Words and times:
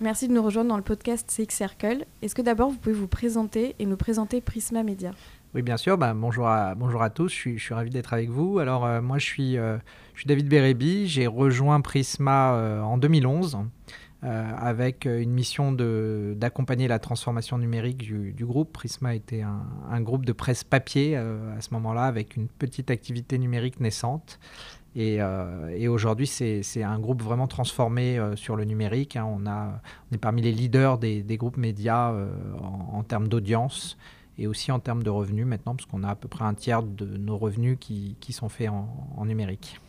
Merci 0.00 0.28
de 0.28 0.32
nous 0.32 0.42
rejoindre 0.42 0.68
dans 0.68 0.76
le 0.76 0.82
podcast 0.82 1.28
CX 1.28 1.54
Circle. 1.54 2.04
Est-ce 2.22 2.34
que 2.34 2.42
d'abord 2.42 2.70
vous 2.70 2.76
pouvez 2.76 2.94
vous 2.94 3.08
présenter 3.08 3.74
et 3.78 3.86
nous 3.86 3.96
présenter 3.96 4.40
Prisma 4.40 4.82
Media? 4.82 5.12
Oui, 5.54 5.62
bien 5.62 5.78
sûr. 5.78 5.96
Ben, 5.96 6.14
bonjour, 6.14 6.46
à, 6.46 7.10
tous. 7.10 7.28
Je 7.28 7.34
suis, 7.34 7.58
je 7.58 7.72
ravi 7.72 7.88
d'être 7.88 8.12
avec 8.12 8.28
vous. 8.28 8.58
Alors, 8.58 8.84
euh, 8.84 9.00
moi, 9.00 9.16
je 9.18 9.24
suis, 9.24 9.56
euh, 9.56 9.78
je 10.12 10.20
suis 10.20 10.26
David 10.26 10.48
Bérébi. 10.48 11.06
J'ai 11.06 11.26
rejoint 11.26 11.80
Prisma 11.80 12.54
euh, 12.54 12.82
en 12.82 12.98
2011 12.98 13.58
avec 14.22 15.04
une 15.04 15.30
mission 15.30 15.70
d'accompagner 15.70 16.88
la 16.88 16.98
transformation 16.98 17.58
numérique 17.58 17.98
du, 17.98 18.44
groupe. 18.44 18.72
Prisma 18.72 19.14
était 19.14 19.42
un, 19.42 20.00
groupe 20.00 20.26
de 20.26 20.32
presse 20.32 20.64
papier 20.64 21.14
à 21.14 21.60
ce 21.60 21.72
moment-là 21.74 22.06
avec 22.06 22.34
une 22.34 22.48
petite 22.48 22.90
activité 22.90 23.38
numérique 23.38 23.78
naissante. 23.78 24.40
Et, 24.98 25.18
et 25.76 25.88
aujourd'hui, 25.88 26.26
c'est 26.26 26.82
un 26.82 26.98
groupe 26.98 27.22
vraiment 27.22 27.46
transformé 27.46 28.18
sur 28.34 28.56
le 28.56 28.64
numérique. 28.64 29.16
Hein. 29.16 29.26
On, 29.28 29.46
a, 29.46 29.82
on 30.10 30.14
est 30.14 30.18
parmi 30.18 30.40
les 30.40 30.52
leaders 30.52 30.96
des, 30.96 31.22
des 31.22 31.36
groupes 31.36 31.58
médias 31.58 32.14
en, 32.58 32.96
en 32.96 33.02
termes 33.02 33.28
d'audience 33.28 33.98
et 34.38 34.46
aussi 34.46 34.70
en 34.72 34.80
termes 34.80 35.02
de 35.02 35.10
revenus 35.10 35.46
maintenant, 35.46 35.74
parce 35.74 35.86
qu'on 35.86 36.02
a 36.02 36.10
à 36.10 36.14
peu 36.14 36.28
près 36.28 36.44
un 36.44 36.54
tiers 36.54 36.82
de 36.82 37.04
nos 37.16 37.36
revenus 37.36 37.78
qui, 37.80 38.16
qui 38.20 38.32
sont 38.32 38.48
faits 38.48 38.68
en, 38.68 39.24
numérique. 39.24 39.80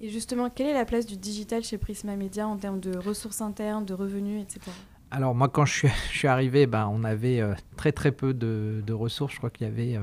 Et 0.00 0.08
justement, 0.08 0.50
quelle 0.50 0.68
est 0.68 0.74
la 0.74 0.84
place 0.84 1.06
du 1.06 1.16
digital 1.16 1.62
chez 1.62 1.78
Prisma 1.78 2.16
Media 2.16 2.46
en 2.46 2.56
termes 2.56 2.80
de 2.80 2.96
ressources 2.96 3.40
internes, 3.40 3.84
de 3.84 3.94
revenus, 3.94 4.42
etc. 4.42 4.70
Alors 5.10 5.34
moi, 5.34 5.48
quand 5.48 5.64
je 5.64 5.72
suis, 5.72 5.88
je 6.12 6.18
suis 6.18 6.28
arrivé, 6.28 6.66
ben, 6.66 6.88
on 6.92 7.04
avait 7.04 7.40
euh, 7.40 7.54
très 7.76 7.92
très 7.92 8.12
peu 8.12 8.34
de, 8.34 8.82
de, 8.84 8.92
ressources. 8.92 9.32
Je 9.32 9.38
crois 9.38 9.50
qu'il 9.50 9.66
y 9.66 9.70
avait 9.70 9.96
euh, 9.96 10.02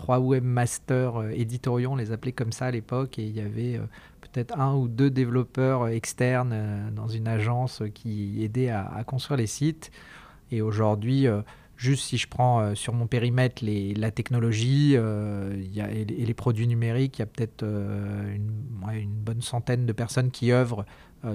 trois 0.00 0.18
webmasters 0.18 1.16
euh, 1.16 1.30
éditoriaux, 1.30 1.90
on 1.92 1.96
les 1.96 2.10
appelait 2.10 2.32
comme 2.32 2.52
ça 2.52 2.66
à 2.66 2.70
l'époque, 2.70 3.18
et 3.18 3.24
il 3.24 3.36
y 3.36 3.40
avait 3.40 3.78
peut-être 4.22 4.58
un 4.58 4.74
ou 4.74 4.88
deux 4.88 5.10
développeurs 5.10 5.88
externes 5.88 6.90
dans 6.96 7.08
une 7.08 7.28
agence 7.28 7.82
qui 7.92 8.42
aidaient 8.42 8.70
à, 8.70 9.04
construire 9.04 9.36
les 9.36 9.46
sites. 9.46 9.90
Et 10.50 10.62
aujourd'hui, 10.62 11.28
Juste 11.80 12.04
si 12.04 12.18
je 12.18 12.28
prends 12.28 12.60
euh, 12.60 12.74
sur 12.74 12.92
mon 12.92 13.06
périmètre 13.06 13.64
la 13.64 14.10
technologie 14.10 14.92
euh, 14.96 15.56
et, 15.74 16.04
les 16.04 16.34
produits 16.34 16.66
numériques, 16.66 17.16
il 17.16 17.20
y 17.20 17.22
a 17.22 17.26
peut-être 17.26 17.62
euh, 17.62 18.34
une, 18.34 18.52
une, 18.92 19.14
bonne 19.14 19.40
centaine 19.40 19.86
de 19.86 19.92
personnes 19.94 20.30
qui 20.30 20.52
œuvrent 20.52 20.84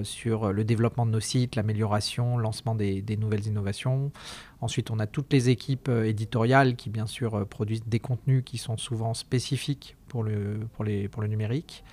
sur 0.02 0.52
le 0.52 0.64
développement 0.64 1.06
de 1.06 1.10
nos 1.12 1.20
sites, 1.20 1.56
l'amélioration, 1.56 2.36
le 2.36 2.42
lancement 2.42 2.74
des, 2.74 3.16
nouvelles 3.18 3.46
innovations. 3.46 4.12
Ensuite, 4.60 4.90
on 4.90 4.98
a 4.98 5.06
toutes 5.06 5.32
les 5.32 5.48
équipes 5.48 5.88
éditoriales 5.88 6.76
qui, 6.76 6.90
bien 6.90 7.06
sûr, 7.06 7.46
produisent 7.46 7.86
des 7.86 8.00
contenus 8.00 8.42
qui 8.44 8.58
sont 8.58 8.76
souvent 8.76 9.14
spécifiques 9.14 9.96
pour 10.08 10.22
le, 10.22 10.60
pour 10.74 10.84
les, 10.84 11.08
pour 11.08 11.22
le 11.22 11.28
numérique. 11.28 11.84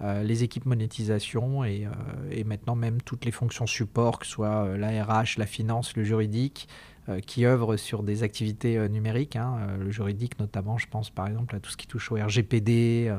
Euh, 0.00 0.22
les 0.22 0.44
équipes 0.44 0.66
monétisation 0.66 1.64
et, 1.64 1.84
euh, 1.84 1.90
et, 2.30 2.44
maintenant 2.44 2.76
même 2.76 3.02
toutes 3.02 3.24
les 3.24 3.32
fonctions 3.32 3.66
support, 3.66 4.20
que 4.20 4.26
ce 4.26 4.32
soit 4.32 4.76
la 4.76 5.04
RH, 5.04 5.38
la 5.38 5.46
finance, 5.46 5.96
le 5.96 6.04
juridique, 6.04 6.68
euh, 7.08 7.20
qui 7.20 7.46
œuvrent 7.46 7.76
sur 7.78 8.02
des 8.02 8.22
activités 8.22 8.76
euh, 8.76 8.86
numériques. 8.86 9.36
Hein, 9.36 9.56
euh, 9.60 9.76
le 9.78 9.90
juridique 9.90 10.38
notamment, 10.38 10.76
je 10.76 10.86
pense 10.88 11.08
par 11.08 11.26
exemple 11.26 11.56
à 11.56 11.60
tout 11.60 11.70
ce 11.70 11.76
qui 11.78 11.86
touche 11.86 12.12
au 12.12 12.16
RGPD, 12.16 13.14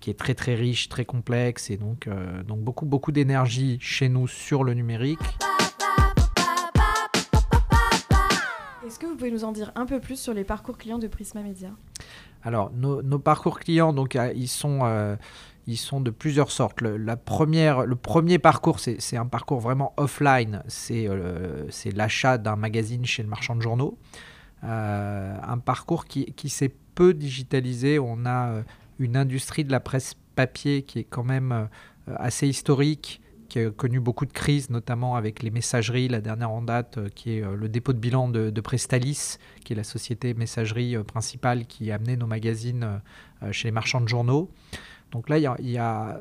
qui 0.00 0.10
est 0.10 0.18
très 0.18 0.34
très 0.34 0.54
riche, 0.54 0.88
très 0.88 1.04
complexe, 1.04 1.70
et 1.70 1.76
donc, 1.76 2.08
donc 2.46 2.60
beaucoup, 2.60 2.86
beaucoup 2.86 3.12
d'énergie 3.12 3.78
chez 3.80 4.08
nous 4.08 4.28
sur 4.28 4.64
le 4.64 4.74
numérique. 4.74 5.18
Est-ce 8.86 8.98
que 8.98 9.06
vous 9.06 9.16
pouvez 9.16 9.30
nous 9.30 9.44
en 9.44 9.52
dire 9.52 9.72
un 9.76 9.86
peu 9.86 10.00
plus 10.00 10.20
sur 10.20 10.34
les 10.34 10.44
parcours 10.44 10.76
clients 10.76 10.98
de 10.98 11.06
Prisma 11.06 11.42
Media? 11.42 11.70
Alors, 12.42 12.72
nos, 12.72 13.02
nos, 13.02 13.18
parcours 13.18 13.60
clients, 13.60 13.92
donc, 13.92 14.18
ils 14.34 14.48
sont 14.48 14.82
ils 15.70 15.76
sont 15.76 16.00
de 16.00 16.10
plusieurs 16.10 16.50
sortes. 16.50 16.80
Le, 16.80 16.96
la 16.96 17.16
première, 17.16 17.86
le 17.86 17.96
premier 17.96 18.38
parcours, 18.38 18.80
c'est 18.80 19.16
un 19.16 19.26
parcours 19.26 19.60
vraiment 19.60 19.92
offline, 19.96 20.62
c'est 20.66 21.06
euh, 21.08 21.68
l'achat 21.94 22.38
d'un 22.38 22.56
magazine 22.56 23.04
chez 23.06 23.22
le 23.22 23.28
marchand 23.28 23.54
de 23.54 23.62
journaux. 23.62 23.96
Euh, 24.64 25.36
un 25.42 25.58
parcours 25.58 26.04
qui, 26.04 26.26
qui 26.34 26.48
s'est 26.48 26.74
peu 26.94 27.14
digitalisé. 27.14 27.98
On 27.98 28.26
a 28.26 28.50
euh, 28.50 28.62
une 29.00 29.16
industrie 29.16 29.64
de 29.64 29.72
la 29.72 29.80
presse 29.80 30.14
papier 30.36 30.82
qui 30.82 31.00
est 31.00 31.04
quand 31.04 31.24
même 31.24 31.52
euh, 31.52 32.14
assez 32.16 32.46
historique, 32.46 33.20
qui 33.48 33.58
a 33.58 33.70
connu 33.70 33.98
beaucoup 33.98 34.26
de 34.26 34.32
crises, 34.32 34.70
notamment 34.70 35.16
avec 35.16 35.42
les 35.42 35.50
messageries, 35.50 36.06
la 36.06 36.20
dernière 36.20 36.50
en 36.50 36.62
date, 36.62 36.98
euh, 36.98 37.08
qui 37.08 37.38
est 37.38 37.42
euh, 37.42 37.56
le 37.56 37.68
dépôt 37.68 37.92
de 37.92 37.98
bilan 37.98 38.28
de, 38.28 38.50
de, 38.50 38.60
Prestalis, 38.60 39.38
qui 39.64 39.72
est 39.72 39.76
la 39.76 39.84
société 39.84 40.34
messagerie 40.34 40.96
principale 41.02 41.66
qui 41.66 41.90
a 41.90 41.96
amené 41.96 42.16
nos 42.16 42.26
magazines 42.26 43.00
chez 43.52 43.68
les 43.68 43.72
marchands 43.72 44.02
de 44.02 44.08
journaux. 44.08 44.50
Donc 45.12 45.28
là, 45.28 45.38
il 45.38 45.42
y 45.42 45.46
a, 45.46 45.56
y, 45.60 45.72
y 45.72 45.78
a, 45.78 46.20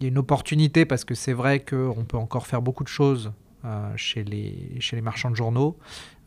une 0.00 0.18
opportunité 0.18 0.84
parce 0.84 1.04
que 1.04 1.14
c'est 1.14 1.32
vrai 1.32 1.60
qu'on 1.60 2.04
peut 2.06 2.16
encore 2.16 2.46
faire 2.46 2.60
beaucoup 2.60 2.82
de 2.82 2.88
choses 2.88 3.32
chez, 3.96 4.24
les, 4.24 4.80
chez 4.80 4.96
les 4.96 5.02
marchands 5.02 5.30
de 5.30 5.36
journaux, 5.36 5.76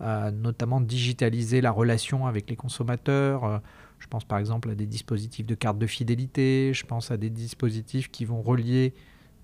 euh, 0.01 0.31
notamment 0.31 0.81
digitaliser 0.81 1.61
la 1.61 1.71
relation 1.71 2.27
avec 2.27 2.49
les 2.49 2.55
consommateurs. 2.55 3.61
Euh, 4.03 4.05
je 4.05 4.07
pense 4.07 4.25
par 4.25 4.39
exemple 4.39 4.69
à 4.69 4.75
des 4.75 4.85
dispositifs 4.85 5.45
de 5.45 5.55
carte 5.55 5.77
de 5.77 5.87
fidélité, 5.87 6.71
je 6.73 6.85
pense 6.85 7.11
à 7.11 7.17
des 7.17 7.29
dispositifs 7.29 8.11
qui 8.11 8.25
vont 8.25 8.41
relier 8.41 8.93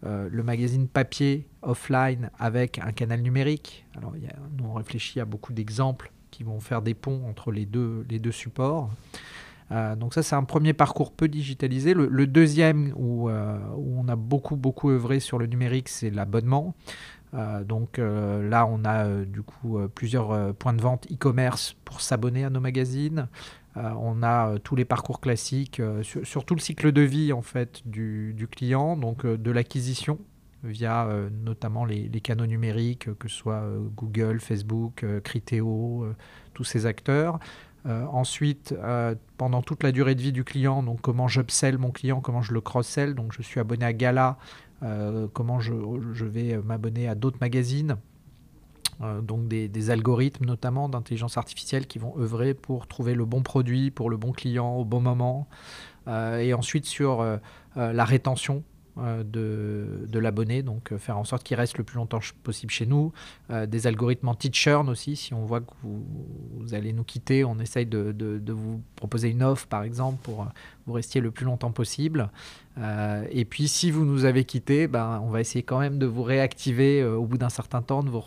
le 0.01 0.43
magazine 0.43 0.87
papier 0.87 1.45
offline 1.61 2.29
avec 2.39 2.79
un 2.79 2.93
canal 2.93 3.21
numérique. 3.21 3.85
Alors, 3.97 4.15
y 4.15 4.29
on 4.63 4.73
réfléchit 4.73 5.19
à 5.19 5.25
beaucoup 5.25 5.51
d'exemples 5.51 6.09
qui 6.31 6.43
vont 6.43 6.61
faire 6.61 6.81
des 6.81 6.93
ponts 6.93 7.21
entre 7.27 7.51
les 7.51 7.65
deux, 7.65 8.31
supports. 8.31 8.89
Euh, 9.71 9.95
donc 9.95 10.13
ça, 10.13 10.23
c'est 10.23 10.35
un 10.35 10.45
premier 10.45 10.73
parcours 10.73 11.11
peu 11.11 11.27
digitalisé. 11.27 11.93
Le, 11.93 12.27
deuxième, 12.27 12.93
où, 12.95 13.29
euh, 13.29 13.57
où, 13.75 13.99
on 13.99 14.07
a 14.07 14.15
beaucoup, 14.15 14.55
beaucoup 14.55 14.89
œuvré 14.89 15.19
sur 15.19 15.37
le 15.37 15.47
numérique, 15.47 15.89
c'est 15.89 16.09
l'abonnement. 16.09 16.75
Euh, 17.33 17.63
donc 17.63 17.99
euh, 17.99 18.47
là, 18.47 18.65
on 18.65 18.83
a 18.85 19.05
euh, 19.05 19.25
du 19.25 19.43
coup 19.43 19.79
plusieurs 19.93 20.53
points 20.55 20.73
de 20.73 20.81
vente 20.81 21.07
e-commerce 21.11 21.75
pour 21.85 22.01
s'abonner 22.01 22.43
à 22.43 22.49
nos 22.49 22.59
magazines. 22.59 23.27
On 23.75 24.23
a 24.23 24.57
tous 24.59 24.75
les 24.75 24.85
parcours 24.85 25.21
classiques 25.21 25.81
sur, 26.01 26.25
sur, 26.25 26.45
tout 26.45 26.55
le 26.55 26.59
cycle 26.59 26.91
de 26.91 27.01
vie 27.01 27.31
en 27.31 27.41
fait 27.41 27.81
du, 27.85 28.47
client, 28.51 28.97
donc 28.97 29.25
de 29.25 29.51
l'acquisition 29.51 30.19
via 30.63 31.07
notamment 31.43 31.85
les, 31.85 32.09
canaux 32.21 32.45
numériques, 32.45 33.13
que 33.17 33.29
ce 33.29 33.35
soit 33.35 33.63
Google, 33.95 34.39
Facebook, 34.39 35.05
Criteo, 35.23 36.07
tous 36.53 36.63
ces 36.63 36.85
acteurs. 36.85 37.39
Euh, 37.85 38.05
ensuite, 38.07 38.73
euh, 38.77 39.15
pendant 39.37 39.61
toute 39.61 39.83
la 39.83 39.91
durée 39.91 40.15
de 40.15 40.21
vie 40.21 40.33
du 40.33 40.43
client, 40.43 40.83
comment 41.01 41.27
j'upsell 41.27 41.77
mon 41.77 41.91
client, 41.91 42.19
comment 42.19 42.41
je 42.41 42.53
le 42.53 42.61
cross-sell. 42.61 43.15
Donc 43.15 43.33
je 43.33 43.41
suis 43.41 43.59
abonné 43.59 43.85
à 43.85 43.93
Gala, 43.93 44.37
euh, 44.83 45.27
comment 45.31 45.59
je 45.59 46.25
vais 46.25 46.57
m'abonner 46.57 47.07
à 47.07 47.15
d'autres 47.15 47.37
magazines. 47.39 47.95
Euh, 49.01 49.21
donc 49.21 49.47
des, 49.47 49.69
des, 49.69 49.91
algorithmes 49.91 50.45
notamment 50.45 50.89
d'intelligence 50.89 51.37
artificielle 51.37 51.87
qui 51.87 51.99
vont 51.99 52.13
œuvrer 52.19 52.53
pour 52.53 52.85
trouver 52.85 53.13
le 53.13 53.23
bon 53.23 53.43
produit 53.43 53.91
pour 53.91 54.09
le 54.09 54.17
bon 54.17 54.33
client 54.33 54.75
au 54.75 54.83
bon 54.83 54.99
moment. 54.99 55.47
Euh, 56.07 56.39
et 56.39 56.53
ensuite 56.53 56.85
sur 56.85 57.21
euh, 57.21 57.37
la 57.75 58.03
rétention 58.03 58.63
de, 58.97 60.05
de 60.09 60.19
l'abonné, 60.19 60.61
donc 60.61 60.93
faire 60.97 61.17
en 61.17 61.23
sorte 61.23 61.43
qu'il 61.43 61.55
reste 61.55 61.77
le 61.77 61.85
plus 61.85 61.95
longtemps 61.95 62.19
possible 62.43 62.69
chez 62.69 62.85
nous. 62.85 63.13
Des 63.49 63.87
algorithmes 63.87 64.27
anti-churn 64.27 64.89
aussi, 64.89 65.15
si 65.15 65.33
on 65.33 65.45
voit 65.45 65.61
que 65.61 65.71
vous, 65.83 66.05
vous, 66.57 66.73
allez 66.73 66.91
nous 66.91 67.05
quitter, 67.05 67.45
on 67.45 67.59
essaye 67.59 67.85
de, 67.85 68.11
de, 68.11 68.39
de, 68.39 68.51
vous 68.51 68.81
proposer 68.97 69.29
une 69.29 69.41
offre 69.41 69.67
par 69.67 69.83
exemple 69.83 70.19
pour 70.21 70.45
vous 70.89 70.95
restiez 70.95 71.21
le 71.21 71.29
plus 71.29 71.45
longtemps 71.45 71.71
possible. 71.71 72.31
Euh, 72.79 73.25
et 73.29 73.45
puis 73.45 73.67
si 73.67 73.91
vous 73.91 74.05
nous 74.05 74.25
avez 74.25 74.43
quitté, 74.43 74.87
ben, 74.87 75.21
on 75.23 75.29
va 75.29 75.41
essayer 75.41 75.63
quand 75.63 75.79
même 75.79 75.99
de 75.99 76.05
vous 76.05 76.23
réactiver 76.23 77.01
euh, 77.01 77.15
au 77.15 77.25
bout 77.25 77.37
d'un 77.37 77.49
certain 77.49 77.81
temps, 77.81 78.03
de 78.03 78.09
vous 78.09 78.23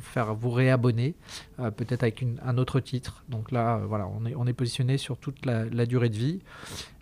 faire 0.00 0.34
vous 0.34 0.50
réabonner, 0.50 1.14
euh, 1.60 1.70
peut-être 1.70 2.02
avec 2.02 2.22
une, 2.22 2.40
un 2.44 2.56
autre 2.56 2.80
titre. 2.80 3.24
Donc 3.28 3.52
là, 3.52 3.82
voilà, 3.86 4.08
on 4.08 4.24
est, 4.24 4.34
on 4.34 4.46
est 4.46 4.54
positionné 4.54 4.96
sur 4.96 5.18
toute 5.18 5.44
la, 5.44 5.86
durée 5.86 6.08
de 6.08 6.16
vie, 6.16 6.40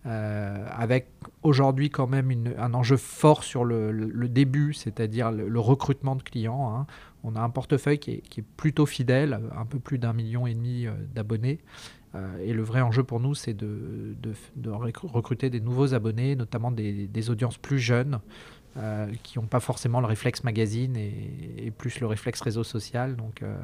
avec 0.04 1.08
aujourd'hui 1.42 1.88
quand 1.88 2.06
même 2.06 2.31
un 2.58 2.75
enjeu 2.75 2.99
fort 2.99 3.44
sur 3.44 3.64
le, 3.64 4.28
début, 4.28 4.75
c'est-à-dire 4.75 5.31
le, 5.31 5.60
recrutement 5.60 6.17
de 6.17 6.22
clients. 6.22 6.75
Hein. 6.75 6.87
On 7.22 7.37
a 7.37 7.40
un 7.40 7.49
portefeuille 7.49 7.99
qui 7.99 8.10
est 8.12 8.44
plutôt 8.56 8.84
fidèle, 8.84 9.40
un 9.56 9.64
peu 9.64 9.78
plus 9.78 9.99
d'un 9.99 10.12
million 10.12 10.46
et 10.46 10.55
demi 10.55 10.87
d'abonnés. 11.14 11.60
Euh, 12.14 12.38
et 12.44 12.52
le 12.52 12.62
vrai 12.62 12.81
enjeu 12.81 13.02
pour 13.02 13.20
nous, 13.20 13.34
c'est 13.34 13.55
de, 13.55 14.14
recruter 15.06 15.50
des 15.50 15.61
nouveaux 15.61 15.94
abonnés, 15.94 16.37
notamment 16.37 16.70
des, 16.70 17.31
audiences 17.31 17.58
plus 17.58 17.78
jeunes, 17.78 18.20
euh, 18.76 19.06
qui 19.22 19.38
n'ont 19.38 19.46
pas 19.46 19.61
forcément 19.61 20.00
le 20.00 20.06
réflexe 20.06 20.43
magazine 20.44 20.96
et, 20.96 21.72
plus 21.76 22.00
le 22.00 22.06
réflexe 22.06 22.40
réseau 22.40 22.64
social. 22.64 23.16
Donc, 23.16 23.43
euh, 23.43 23.56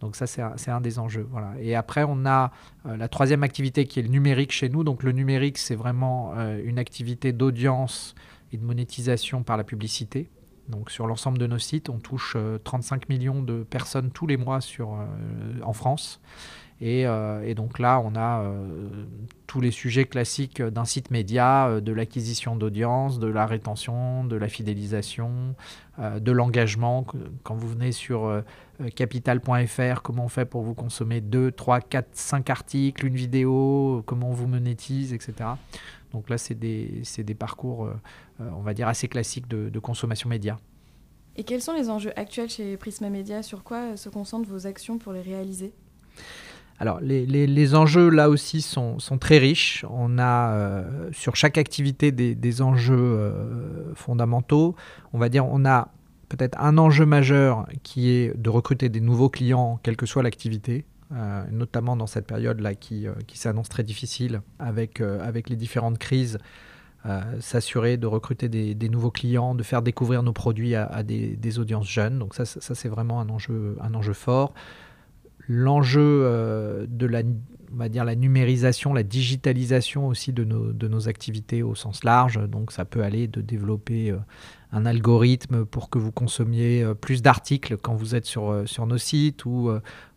donc 0.00 0.16
ça, 0.16 0.26
c'est 0.26 0.70
un, 0.70 0.80
des 0.80 0.98
enjeux. 0.98 1.28
Et 1.60 1.74
après, 1.74 2.04
on 2.06 2.26
a 2.26 2.52
la 2.84 3.08
troisième 3.08 3.42
activité 3.42 3.86
qui 3.86 4.00
est 4.00 4.02
le 4.02 4.08
numérique 4.08 4.52
chez 4.52 4.68
nous. 4.68 4.84
Donc 4.84 5.02
le 5.02 5.12
numérique, 5.12 5.58
c'est 5.58 5.76
vraiment 5.76 6.34
une 6.64 6.78
activité 6.78 7.32
d'audience 7.32 8.14
et 8.52 8.58
de 8.58 8.64
monétisation 8.64 9.42
par 9.42 9.56
la 9.56 9.64
publicité. 9.64 10.28
Donc 10.68 10.90
sur 10.90 11.06
l'ensemble 11.06 11.38
de 11.38 11.46
nos 11.46 11.58
sites, 11.58 11.88
on 11.88 11.98
touche 11.98 12.36
35 12.64 13.08
millions 13.08 13.42
de 13.42 13.62
personnes 13.62 14.10
tous 14.10 14.26
les 14.26 14.36
mois 14.36 14.58
en 15.62 15.72
France. 15.72 16.20
Et, 16.80 17.06
donc 17.54 17.78
là, 17.78 18.00
on 18.04 18.14
a 18.16 18.44
tous 19.46 19.60
les 19.60 19.70
sujets 19.70 20.04
classiques 20.04 20.60
d'un 20.60 20.84
site 20.84 21.10
média, 21.10 21.80
de 21.80 21.92
l'acquisition 21.92 22.56
d'audience, 22.56 23.18
de 23.18 23.26
la 23.26 23.46
rétention, 23.46 24.24
de 24.24 24.36
la 24.36 24.48
fidélisation, 24.48 25.54
de 25.98 26.32
l'engagement. 26.32 27.06
Quand 27.42 27.54
vous 27.54 27.68
venez 27.68 27.92
sur 27.92 28.42
capital.fr, 28.96 30.02
comment 30.02 30.24
on 30.24 30.28
fait 30.28 30.44
pour 30.44 30.62
vous 30.62 30.74
consommer 30.74 31.20
2, 31.20 31.52
3, 31.52 31.80
4, 31.80 32.08
5 32.12 32.50
articles, 32.50 33.06
une 33.06 33.16
vidéo, 33.16 34.02
comment 34.04 34.30
on 34.30 34.34
vous 34.34 34.48
monétise, 34.48 35.14
etc. 35.14 35.50
Donc 36.12 36.28
là, 36.28 36.38
c'est 36.38 36.54
des, 36.54 37.02
des, 37.18 37.34
parcours, 37.34 37.88
on 38.40 38.60
va 38.60 38.74
dire, 38.74 38.88
assez 38.88 39.08
classiques 39.08 39.48
de, 39.48 39.70
de 39.70 39.78
consommation 39.78 40.28
média. 40.28 40.58
Et 41.36 41.44
quels 41.44 41.62
sont 41.62 41.72
les 41.72 41.90
enjeux 41.90 42.12
actuels 42.16 42.48
chez 42.48 42.76
Prisma 42.76 43.10
Media? 43.10 43.42
Sur 43.42 43.64
quoi 43.64 43.96
se 43.96 44.08
concentrent 44.08 44.48
vos 44.48 44.66
actions 44.66 44.98
pour 44.98 45.12
les 45.12 45.22
réaliser? 45.22 45.72
Alors, 46.78 47.00
les, 47.00 47.74
enjeux 47.74 48.08
là 48.08 48.28
aussi 48.28 48.60
sont, 48.60 48.98
très 49.20 49.38
riches. 49.38 49.84
On 49.90 50.18
a 50.18 50.50
euh, 50.50 51.08
sur 51.12 51.36
chaque 51.36 51.56
activité 51.56 52.10
des, 52.12 52.62
enjeux 52.62 52.96
euh, 52.96 53.94
fondamentaux. 53.94 54.74
On 55.12 55.18
va 55.18 55.28
dire, 55.28 55.46
on 55.46 55.64
a 55.64 55.88
peut-être 56.28 56.60
un 56.60 56.78
enjeu 56.78 57.06
majeur 57.06 57.66
qui 57.84 58.10
est 58.10 58.36
de 58.36 58.50
recruter 58.50 58.88
des 58.88 59.00
nouveaux 59.00 59.28
clients, 59.28 59.78
quelle 59.82 59.96
que 59.96 60.06
soit 60.06 60.22
l'activité. 60.22 60.84
Euh, 61.12 61.44
notamment 61.52 61.96
dans 61.96 62.06
cette 62.06 62.26
période-là 62.26 62.74
qui, 62.74 63.06
qui 63.28 63.38
s'annonce 63.38 63.68
très 63.68 63.84
difficile 63.84 64.40
avec, 64.58 64.98
les 65.00 65.56
différentes 65.56 65.98
crises. 65.98 66.38
S'assurer 67.38 67.98
de 67.98 68.06
recruter 68.06 68.48
des, 68.48 68.88
nouveaux 68.88 69.10
clients, 69.10 69.54
de 69.54 69.62
faire 69.62 69.82
découvrir 69.82 70.22
nos 70.22 70.32
produits 70.32 70.74
à, 70.74 71.02
des, 71.02 71.58
audiences 71.60 71.88
jeunes. 71.88 72.18
Donc 72.18 72.34
ça, 72.34 72.44
c'est 72.46 72.88
vraiment 72.88 73.20
un 73.20 73.28
enjeu 73.28 74.12
fort. 74.12 74.54
L'enjeu 75.48 76.22
euh, 76.24 76.86
de 76.88 77.06
la, 77.06 77.20
on 77.72 77.76
va 77.76 77.88
dire 77.88 78.04
la 78.04 78.14
numérisation, 78.14 78.94
la 78.94 79.02
digitalisation 79.02 80.06
aussi 80.06 80.32
de 80.32 80.44
nos, 80.44 80.72
de 80.72 80.88
nos 80.88 81.08
activités 81.08 81.62
au 81.62 81.74
sens 81.74 82.04
large. 82.04 82.40
Donc 82.48 82.72
ça 82.72 82.84
peut 82.84 83.02
aller 83.02 83.28
de 83.28 83.40
développer 83.40 84.10
euh, 84.10 84.18
un 84.72 84.86
algorithme 84.86 85.64
pour 85.64 85.90
que 85.90 85.98
vous 85.98 86.12
consommiez 86.12 86.84
plus 87.00 87.22
d'articles 87.22 87.76
quand 87.76 87.94
vous 87.94 88.14
êtes 88.14 88.26
sur, 88.26 88.64
sur 88.66 88.86
nos 88.86 88.98
sites 88.98 89.44
ou 89.44 89.70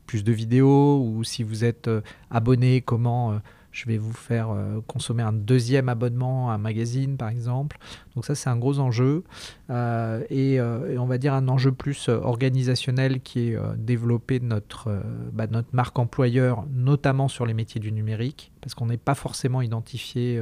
plus 0.08 0.24
de 0.24 0.32
vidéos 0.32 1.00
ou 1.00 1.24
si 1.24 1.44
vous 1.44 1.64
êtes 1.64 1.88
abonné, 2.32 2.82
comment 2.82 3.40
je 3.78 3.86
vais 3.86 4.00
vous 4.00 4.14
faire 4.14 4.50
euh, 4.50 4.82
consommer 4.88 5.22
un 5.22 5.34
deuxième 5.34 5.88
abonnement 5.88 6.50
à 6.50 6.56
un 6.56 6.58
magazine, 6.58 7.16
par 7.16 7.30
exemple. 7.30 7.78
Donc 8.16 8.26
ça, 8.26 8.34
c'est 8.34 8.50
un 8.50 8.58
gros 8.58 8.80
enjeu. 8.80 9.24
Euh, 9.70 10.24
euh, 10.32 10.94
et, 10.94 10.98
on 10.98 11.06
va 11.06 11.20
dire 11.20 11.36
un 11.36 11.48
enjeu 11.48 11.72
plus 11.72 12.10
organisationnel 12.10 13.22
qui 13.22 13.50
est 13.50 13.58
développer 13.78 14.40
notre, 14.40 15.00
bah, 15.32 15.46
notre 15.46 15.68
marque 15.74 16.00
employeur, 16.00 16.66
notamment 16.74 17.28
sur 17.28 17.46
les 17.46 17.54
métiers 17.54 17.80
du 17.80 17.92
numérique, 17.92 18.52
parce 18.62 18.74
qu'on 18.74 18.88
n'est 18.88 18.98
pas 18.98 19.14
forcément 19.14 19.62
identifié 19.62 20.42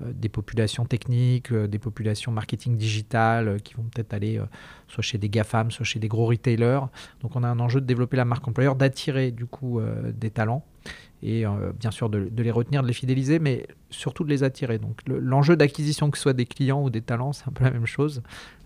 des 0.00 0.28
populations 0.28 0.84
techniques, 0.84 1.52
des 1.52 1.78
populations 1.78 2.32
marketing 2.32 2.76
digital 2.76 3.62
qui 3.62 3.74
vont 3.74 3.84
peut-être 3.84 4.14
aller 4.14 4.40
soit 4.88 5.02
chez 5.02 5.18
des 5.18 5.28
GAFAM, 5.28 5.70
soit 5.70 5.84
chez 5.84 6.00
des 6.00 6.08
gros 6.08 6.26
retailers. 6.26 6.80
Donc 7.20 7.36
on 7.36 7.44
a 7.44 7.48
un 7.48 7.60
enjeu 7.60 7.80
de 7.80 7.86
développer 7.86 8.16
la 8.16 8.24
marque 8.24 8.46
employeur, 8.48 8.74
d'attirer 8.74 9.30
du 9.30 9.46
coup 9.46 9.80
des 10.12 10.30
talents 10.30 10.64
et 11.24 11.46
euh, 11.46 11.72
bien 11.72 11.90
sûr 11.90 12.10
de, 12.10 12.30
les 12.36 12.50
retenir, 12.50 12.82
de 12.82 12.86
les 12.86 12.92
fidéliser, 12.92 13.38
mais 13.38 13.66
surtout 13.88 14.24
de 14.24 14.28
les 14.28 14.42
attirer. 14.42 14.78
Donc 14.78 15.00
l'enjeu 15.06 15.56
d'acquisition, 15.56 16.10
que 16.10 16.18
ce 16.18 16.22
soit 16.22 16.34
des 16.34 16.44
clients 16.44 16.82
ou 16.82 16.90
des 16.90 17.00
talents, 17.00 17.32
c'est 17.32 17.48
un 17.48 17.52
peu 17.52 17.64
la 17.64 17.70
même 17.70 17.86
chose. 17.86 18.22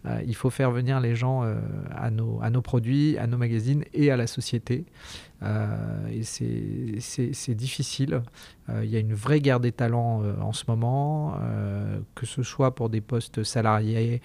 Euh, 0.06 0.20
il 0.26 0.34
faut 0.34 0.50
faire 0.50 0.72
venir 0.72 0.98
les 0.98 1.14
gens 1.14 1.44
euh, 1.44 1.54
à, 1.94 2.10
nos, 2.10 2.62
produits, 2.62 3.16
à 3.16 3.28
nos 3.28 3.36
magazines 3.38 3.84
et 3.94 4.10
à 4.10 4.16
la 4.16 4.26
société. 4.26 4.86
et 5.40 6.22
c'est 6.24 7.54
difficile. 7.54 8.22
Il 8.68 8.90
y 8.90 8.96
a 8.96 8.98
une 8.98 9.14
vraie 9.14 9.40
guerre 9.40 9.60
des 9.60 9.72
talents 9.72 10.22
en 10.40 10.52
ce 10.52 10.64
moment, 10.66 11.38
que 12.16 12.26
ce 12.26 12.42
soit 12.42 12.74
pour 12.74 12.90
des 12.90 13.00
postes 13.00 13.44
salariés 13.44 14.20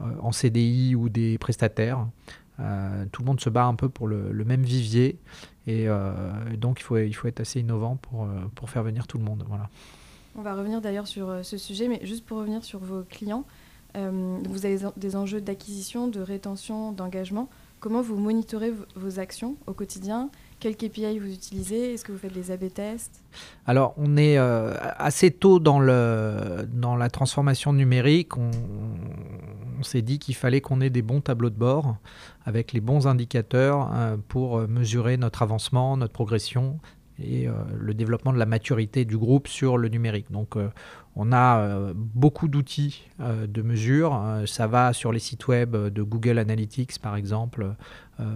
en 0.00 0.32
CDI 0.32 0.94
ou 0.94 1.10
des 1.10 1.36
prestataires. 1.36 2.06
tout 3.12 3.22
le 3.22 3.26
monde 3.26 3.40
se 3.40 3.50
bat 3.50 3.66
un 3.66 3.74
peu 3.74 3.90
pour 3.90 4.08
le 4.08 4.44
même 4.44 4.62
vivier 4.62 5.18
et 5.66 5.88
euh, 5.88 6.02
donc, 6.56 6.80
il 6.80 7.12
faut, 7.14 7.26
être 7.26 7.40
assez 7.40 7.60
innovant 7.60 7.96
pour, 7.96 8.24
euh, 8.24 8.66
faire 8.66 8.82
venir 8.82 9.06
tout 9.06 9.18
le 9.18 9.24
monde. 9.24 9.44
On 10.36 10.42
va 10.42 10.54
revenir 10.54 10.80
d'ailleurs 10.80 11.06
sur 11.06 11.28
euh, 11.28 11.42
ce 11.42 11.56
sujet, 11.56 11.88
mais 11.88 12.00
juste 12.04 12.24
pour 12.24 12.38
revenir 12.38 12.64
sur 12.64 12.80
vos 12.80 13.02
clients, 13.02 13.44
vous 13.96 14.66
avez 14.66 14.80
des 14.96 15.14
enjeux 15.14 15.40
d'acquisition, 15.40 16.08
de 16.08 16.20
rétention, 16.20 16.90
d'engagement. 16.90 17.48
Comment 17.78 18.02
vous 18.02 18.16
monitorez 18.16 18.72
vos 18.96 19.20
actions 19.20 19.56
au 19.68 19.72
quotidien? 19.72 20.30
Quel 20.64 20.76
KPI 20.76 21.18
vous 21.18 21.30
utilisez? 21.30 21.92
Est-ce 21.92 22.06
que 22.06 22.12
vous 22.12 22.16
faites 22.16 22.32
des 22.32 22.50
A-B 22.50 22.72
tests? 22.72 23.22
Alors, 23.66 23.92
on 23.98 24.16
est 24.16 24.38
assez 24.38 25.30
tôt 25.30 25.58
dans, 25.58 25.78
le, 25.78 26.66
dans 26.72 26.96
la 26.96 27.10
transformation 27.10 27.74
numérique. 27.74 28.38
On, 28.38 28.50
s'est 29.82 30.00
dit 30.00 30.18
qu'il 30.18 30.34
fallait 30.34 30.62
qu'on 30.62 30.80
ait 30.80 30.88
des 30.88 31.02
bons 31.02 31.20
tableaux 31.20 31.50
de 31.50 31.58
bord 31.58 31.98
avec 32.46 32.72
les 32.72 32.80
bons 32.80 33.06
indicateurs 33.06 33.90
euh, 33.92 34.16
pour 34.28 34.56
euh, 34.56 34.66
mesurer 34.66 35.18
notre 35.18 35.42
avancement, 35.42 35.98
notre 35.98 36.14
progression 36.14 36.78
et 37.18 37.46
euh, 37.46 37.52
le 37.78 37.92
développement 37.92 38.32
de 38.32 38.38
la 38.38 38.46
maturité 38.46 39.04
du 39.04 39.18
groupe 39.18 39.46
sur 39.46 39.76
le 39.76 39.88
numérique. 39.88 40.32
Donc 40.32 40.56
on 41.16 41.32
a 41.32 41.92
beaucoup 41.94 42.48
d'outils 42.48 43.04
de 43.20 43.62
mesure. 43.62 44.20
ça 44.46 44.66
va 44.66 44.92
sur 44.92 45.12
les 45.12 45.20
sites 45.20 45.46
web 45.46 45.76
de 45.76 46.02
Google 46.02 46.38
Analytics 46.38 46.98
par 46.98 47.14
exemple 47.14 47.74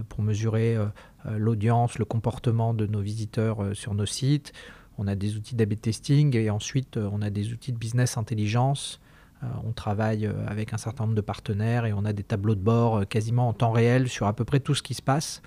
pour 0.07 0.21
mesurer 0.21 0.77
l'audience, 1.25 1.99
le 1.99 2.05
comportement 2.05 2.73
de 2.73 2.85
nos 2.87 3.01
visiteurs 3.01 3.75
sur 3.75 3.93
nos 3.93 4.05
sites. 4.05 4.53
On 4.97 5.07
a 5.07 5.15
des 5.15 5.35
outils 5.35 5.55
d'AB 5.55 5.75
testing 5.75 6.37
et 6.37 6.49
ensuite 6.49 6.95
on 6.97 7.21
a 7.21 7.29
des 7.29 7.51
outils 7.51 7.73
de 7.73 7.77
business 7.77 8.17
intelligence 8.17 9.01
euh, 9.43 9.47
on 9.63 9.71
travaille 9.71 10.25
euh, 10.25 10.33
avec 10.47 10.73
un 10.73 10.77
certain 10.77 11.05
nombre 11.05 11.15
de 11.15 11.21
partenaires 11.21 11.85
et 11.85 11.93
on 11.93 12.03
a 12.03 12.13
des 12.13 12.23
tableaux 12.23 12.55
de 12.55 12.61
bord 12.61 12.97
euh, 12.97 13.05
quasiment 13.05 13.47
en 13.47 13.53
temps 13.53 13.71
réel 13.71 14.09
sur 14.09 14.27
à 14.27 14.33
peu 14.33 14.43
près 14.43 14.59
tout 14.59 14.75
ce 14.75 14.83
qui 14.83 14.93
se 14.93 15.01
passe. 15.01 15.41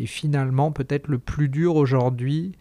Et 0.00 0.06
finalement, 0.06 0.72
peut-être 0.72 1.08
le 1.08 1.18
plus 1.18 1.48
dur 1.48 1.76
aujourd'hui, 1.76 2.52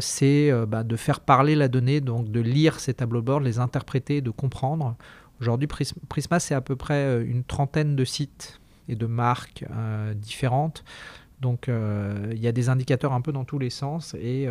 c'est 0.00 0.52
bah, 0.66 0.82
de 0.82 0.96
faire 0.96 1.20
parler 1.20 1.54
la 1.54 1.68
donnée, 1.68 2.00
donc 2.00 2.30
de 2.30 2.40
lire 2.40 2.80
ces 2.80 2.94
tableaux 2.94 3.20
de 3.20 3.26
bord, 3.26 3.40
les 3.40 3.58
interpréter, 3.58 4.20
de 4.20 4.30
comprendre. 4.30 4.96
Aujourd'hui, 5.40 5.68
Prisma, 6.08 6.40
c'est 6.40 6.54
à 6.54 6.60
peu 6.60 6.76
près 6.76 7.22
une 7.24 7.44
trentaine 7.44 7.96
de 7.96 8.04
sites 8.04 8.60
et 8.88 8.96
de 8.96 9.06
marques 9.06 9.64
différentes. 10.16 10.84
Donc, 11.40 11.68
il 11.68 12.38
y 12.38 12.48
a 12.48 12.52
des 12.52 12.68
indicateurs 12.68 13.12
un 13.12 13.20
peu 13.20 13.32
dans 13.32 13.44
tous 13.44 13.58
les 13.58 13.70
sens 13.70 14.14
et 14.20 14.48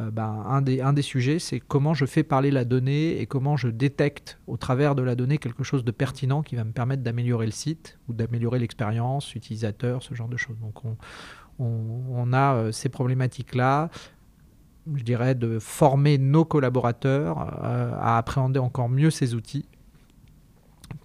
euh, 0.00 0.10
ben, 0.10 0.44
un, 0.46 0.62
des, 0.62 0.80
un 0.80 0.92
des 0.92 1.02
sujets, 1.02 1.38
c'est 1.38 1.60
comment 1.60 1.92
je 1.92 2.06
fais 2.06 2.22
parler 2.22 2.50
la 2.50 2.64
donnée 2.64 3.20
et 3.20 3.26
comment 3.26 3.56
je 3.56 3.68
détecte 3.68 4.38
au 4.46 4.56
travers 4.56 4.94
de 4.94 5.02
la 5.02 5.14
donnée 5.14 5.38
quelque 5.38 5.64
chose 5.64 5.84
de 5.84 5.90
pertinent 5.90 6.42
qui 6.42 6.56
va 6.56 6.64
me 6.64 6.72
permettre 6.72 7.02
d'améliorer 7.02 7.46
le 7.46 7.52
site 7.52 7.98
ou 8.08 8.14
d'améliorer 8.14 8.58
l'expérience 8.58 9.34
utilisateur, 9.34 10.02
ce 10.02 10.14
genre 10.14 10.28
de 10.28 10.36
choses. 10.36 10.56
Donc 10.60 10.82
on, 11.58 12.32
a 12.32 12.54
euh, 12.54 12.72
ces 12.72 12.88
problématiques-là 12.88 13.90
je 14.94 15.02
dirais, 15.02 15.34
de 15.34 15.58
former 15.58 16.18
nos 16.18 16.44
collaborateurs 16.44 17.60
euh, 17.64 17.92
à 17.98 18.18
appréhender 18.18 18.58
encore 18.58 18.88
mieux 18.88 19.10
ces 19.10 19.34
outils 19.34 19.66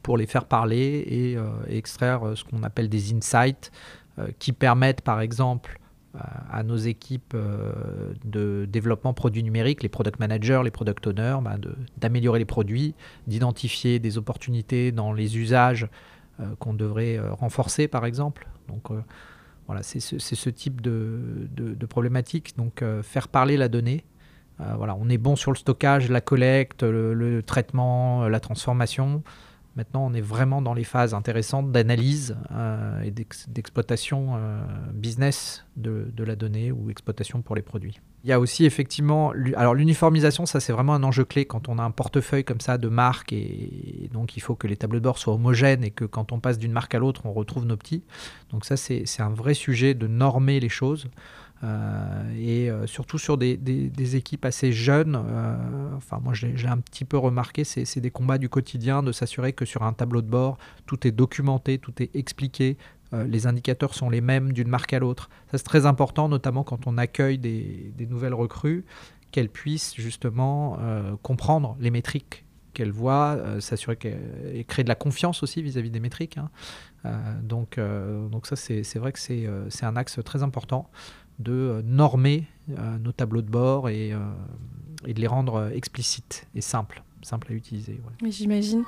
pour 0.03 0.17
les 0.17 0.25
faire 0.25 0.45
parler 0.45 1.03
et, 1.07 1.37
extraire 1.75 2.21
ce 2.35 2.43
qu'on 2.43 2.63
appelle 2.63 2.89
des 2.89 3.13
insights 3.13 3.71
qui 4.39 4.51
permettent, 4.51 5.01
par 5.01 5.21
exemple, 5.21 5.79
à 6.49 6.63
nos 6.63 6.77
équipes 6.77 7.33
euh, 7.35 7.73
de 8.25 8.65
développement 8.65 9.13
produits 9.13 9.43
numériques, 9.43 9.83
les 9.83 9.89
product 9.89 10.19
managers, 10.19 10.61
les 10.63 10.71
product 10.71 11.05
owners, 11.07 11.37
bah, 11.41 11.57
d'améliorer 11.97 12.39
les 12.39 12.45
produits, 12.45 12.95
d'identifier 13.27 13.99
des 13.99 14.17
opportunités 14.17 14.91
dans 14.91 15.13
les 15.13 15.37
usages 15.37 15.87
euh, 16.39 16.55
qu'on 16.59 16.73
devrait 16.73 17.17
euh, 17.17 17.33
renforcer, 17.33 17.87
par 17.87 18.05
exemple. 18.05 18.47
Voilà, 19.67 19.83
c'est 19.83 19.99
ce, 19.99 20.49
type 20.49 20.81
de, 20.81 21.85
problématique. 21.87 22.55
Donc 22.57 22.83
faire 23.03 23.27
parler 23.27 23.57
la 23.57 23.67
donnée. 23.67 24.05
voilà, 24.59 24.95
on 24.95 25.09
est 25.09 25.17
bon 25.17 25.35
sur 25.35 25.51
le 25.51 25.57
stockage, 25.57 26.09
la 26.09 26.21
collecte, 26.21 26.83
le 26.83 27.41
traitement, 27.43 28.27
la 28.27 28.39
transformation. 28.39 29.23
Maintenant, 29.77 30.07
on 30.07 30.13
est 30.15 30.21
vraiment 30.21 30.63
dans 30.63 30.73
les 30.73 30.83
phases 30.83 31.13
intéressantes 31.13 31.71
d'analyse 31.71 32.35
euh, 32.51 33.03
et 33.03 33.11
d'exploitation 33.11 34.33
euh, 34.35 34.59
business 34.91 35.65
de, 35.75 36.11
la 36.17 36.35
donnée 36.35 36.71
ou 36.71 36.89
exploitation 36.89 37.43
pour 37.43 37.55
les 37.55 37.61
produits. 37.61 38.01
Il 38.27 38.31
y 38.31 38.33
a 38.33 38.41
aussi 38.41 38.65
effectivement, 38.65 39.31
alors 39.55 39.73
l'uniformisation, 39.73 40.45
ça 40.45 40.59
c'est 40.59 40.73
vraiment 40.73 40.93
un 40.93 41.03
enjeu 41.03 41.23
clé 41.23 41.45
quand 41.45 41.69
on 41.69 41.79
a 41.79 41.81
un 41.81 41.91
portefeuille 41.91 42.43
comme 42.43 42.59
ça 42.59 42.77
de 42.77 42.89
marques 42.89 43.31
et, 43.31 44.09
donc 44.11 44.35
il 44.35 44.41
faut 44.41 44.53
que 44.53 44.67
les 44.67 44.75
tableaux 44.75 44.99
de 44.99 45.03
bord 45.05 45.17
soient 45.17 45.35
homogènes 45.35 45.81
et 45.85 45.91
que 45.91 46.03
quand 46.03 46.33
on 46.33 46.41
passe 46.41 46.57
d'une 46.57 46.73
marque 46.73 46.93
à 46.93 46.99
l'autre, 46.99 47.21
on 47.23 47.31
retrouve 47.31 47.65
nos 47.65 47.77
petits. 47.77 48.03
Donc 48.51 48.65
ça 48.65 48.75
c'est 48.75 49.05
un 49.19 49.29
vrai 49.29 49.53
sujet 49.53 49.93
de 49.93 50.07
normer 50.07 50.59
les 50.59 50.67
choses. 50.67 51.07
Euh, 51.63 52.33
et 52.37 52.69
euh, 52.69 52.85
surtout 52.85 53.17
sur 53.17 53.37
des, 53.37 53.55
des, 53.55 54.15
équipes 54.15 54.45
assez 54.45 54.71
jeunes, 54.71 55.15
euh, 55.15 55.55
enfin 55.95 56.19
moi 56.21 56.33
j'ai 56.35 56.67
un 56.67 56.77
petit 56.77 57.03
peu 57.03 57.17
remarqué, 57.17 57.63
c'est 57.63 57.99
des 57.99 58.11
combats 58.11 58.37
du 58.37 58.47
quotidien 58.47 59.01
de 59.01 59.11
s'assurer 59.11 59.53
que 59.53 59.65
sur 59.65 59.81
un 59.81 59.93
tableau 59.93 60.21
de 60.21 60.27
bord, 60.27 60.57
tout 60.85 61.07
est 61.07 61.11
documenté, 61.11 61.79
tout 61.79 61.93
est 61.99 62.15
expliqué, 62.15 62.77
les 63.13 63.47
indicateurs 63.47 63.93
sont 63.93 64.09
les 64.09 64.21
mêmes 64.21 64.51
d'une 64.53 64.67
marque 64.67 64.93
à 64.93 64.99
l'autre. 64.99 65.29
Ça 65.51 65.57
c'est 65.57 65.63
très 65.63 65.85
important, 65.85 66.29
notamment 66.29 66.63
quand 66.63 66.87
on 66.87 66.97
accueille 66.97 67.37
des, 67.37 68.07
nouvelles 68.09 68.33
recrues, 68.33 68.85
qu'elles 69.31 69.49
puissent 69.49 69.95
justement 69.95 70.77
comprendre 71.21 71.77
les 71.79 71.91
métriques 71.91 72.43
qu'elles 72.73 72.91
voient, 72.91 73.39
s'assurer 73.59 73.95
qu'elles 73.95 74.65
créent 74.67 74.83
de 74.83 74.89
la 74.89 74.95
confiance 74.95 75.41
aussi 75.41 75.61
vis-à-vis 75.61 75.89
des 75.89 75.99
métriques. 75.99 76.37
Hein. 76.37 76.49
donc, 77.41 77.79
donc 77.79 78.45
ça 78.45 78.55
c'est 78.55 78.99
vrai 78.99 79.13
que 79.13 79.19
c'est 79.19 79.85
un 79.85 79.95
axe 79.95 80.19
très 80.23 80.43
important 80.43 80.89
de 81.39 81.81
normer 81.85 82.45
nos 82.99 83.13
tableaux 83.13 83.41
de 83.41 83.49
bord 83.49 83.89
et, 83.89 84.13
et 85.05 85.13
de 85.13 85.21
les 85.21 85.27
rendre 85.27 85.71
explicites 85.73 86.45
et 86.55 86.61
simples 86.61 87.03
simple 87.21 87.51
à 87.51 87.55
utiliser. 87.55 87.99
Oui, 88.21 88.31
j'imagine. 88.31 88.83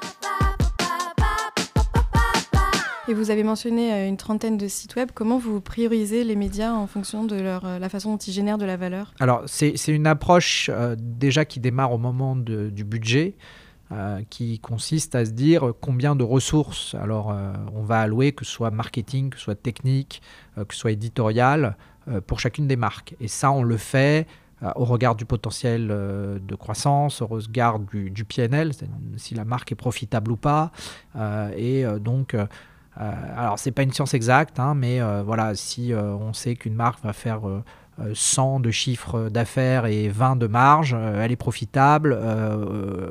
Et 3.10 3.16
vous 3.16 3.32
avez 3.32 3.42
mentionné 3.42 3.92
euh, 3.92 4.08
une 4.08 4.18
trentaine 4.18 4.56
de 4.56 4.68
sites 4.68 4.96
web. 4.96 5.10
Comment 5.16 5.40
vous 5.40 5.62
priorisez 5.62 6.24
les 6.24 6.36
médias 6.36 6.74
en 6.74 6.86
fonction 6.86 7.24
de 7.24 7.36
leur, 7.38 7.66
euh, 7.66 7.80
la 7.80 7.90
façon 7.90 8.12
dont 8.12 8.20
ils 8.20 8.32
génèrent 8.32 8.60
de 8.60 8.66
la 8.66 8.78
valeur? 8.78 9.16
Alors, 9.20 9.42
c'est 9.48 9.74
une 9.88 10.06
approche 10.06 10.70
euh, 10.72 10.96
déjà 10.96 11.44
qui 11.44 11.60
démarre 11.60 11.92
au 11.92 11.98
moment 11.98 12.36
du 12.36 12.84
budget. 12.84 13.36
qui 14.30 14.60
consiste 14.60 15.16
à 15.16 15.26
se 15.26 15.32
dire 15.32 15.74
combien 15.82 16.16
de 16.16 16.24
ressources 16.24 16.94
alors 16.94 17.34
on 17.74 17.82
va 17.82 18.02
allouer, 18.02 18.34
que 18.34 18.46
ce 18.46 18.52
soit 18.52 18.70
marketing, 18.70 19.32
que 19.32 19.38
ce 19.38 19.46
soit 19.46 19.60
technique, 19.60 20.22
que 20.56 20.76
ce 20.76 20.80
soit 20.80 20.92
éditorial, 20.92 21.76
pour 22.28 22.40
chacune 22.40 22.68
des 22.68 22.76
marques. 22.76 23.16
Et 23.20 23.28
ça, 23.28 23.52
on 23.52 23.64
le 23.64 23.78
fait 23.78 24.28
au 24.76 24.86
regard 24.86 25.16
du 25.16 25.26
potentiel 25.26 25.88
de 25.88 26.56
croissance, 26.56 27.24
au 27.24 27.28
regard 27.28 27.80
du, 27.80 28.12
du 28.12 28.26
PNL, 28.26 28.74
si 29.18 29.34
la 29.34 29.44
marque 29.44 29.72
est 29.72 29.82
profitable 29.88 30.32
ou 30.32 30.38
pas. 30.38 30.72
Et 31.58 31.84
donc, 32.00 32.36
alors 33.00 33.58
c'est 33.58 33.72
pas 33.72 33.84
une 33.84 33.94
science 33.94 34.14
exacte, 34.14 34.60
hein, 34.60 34.76
mais 34.76 35.00
voilà, 35.24 35.56
si 35.56 35.94
on 35.96 36.34
sait 36.34 36.56
qu'une 36.56 36.76
marque 36.76 37.04
va 37.04 37.14
faire 37.14 37.42
100 38.14 38.60
de 38.60 38.72
chiffre 38.72 39.30
d'affaires 39.30 39.86
et 39.86 40.10
20 40.10 40.36
de 40.36 40.48
marge, 40.48 40.94
elle 40.94 41.32
est 41.32 41.38
profitable, 41.38 42.20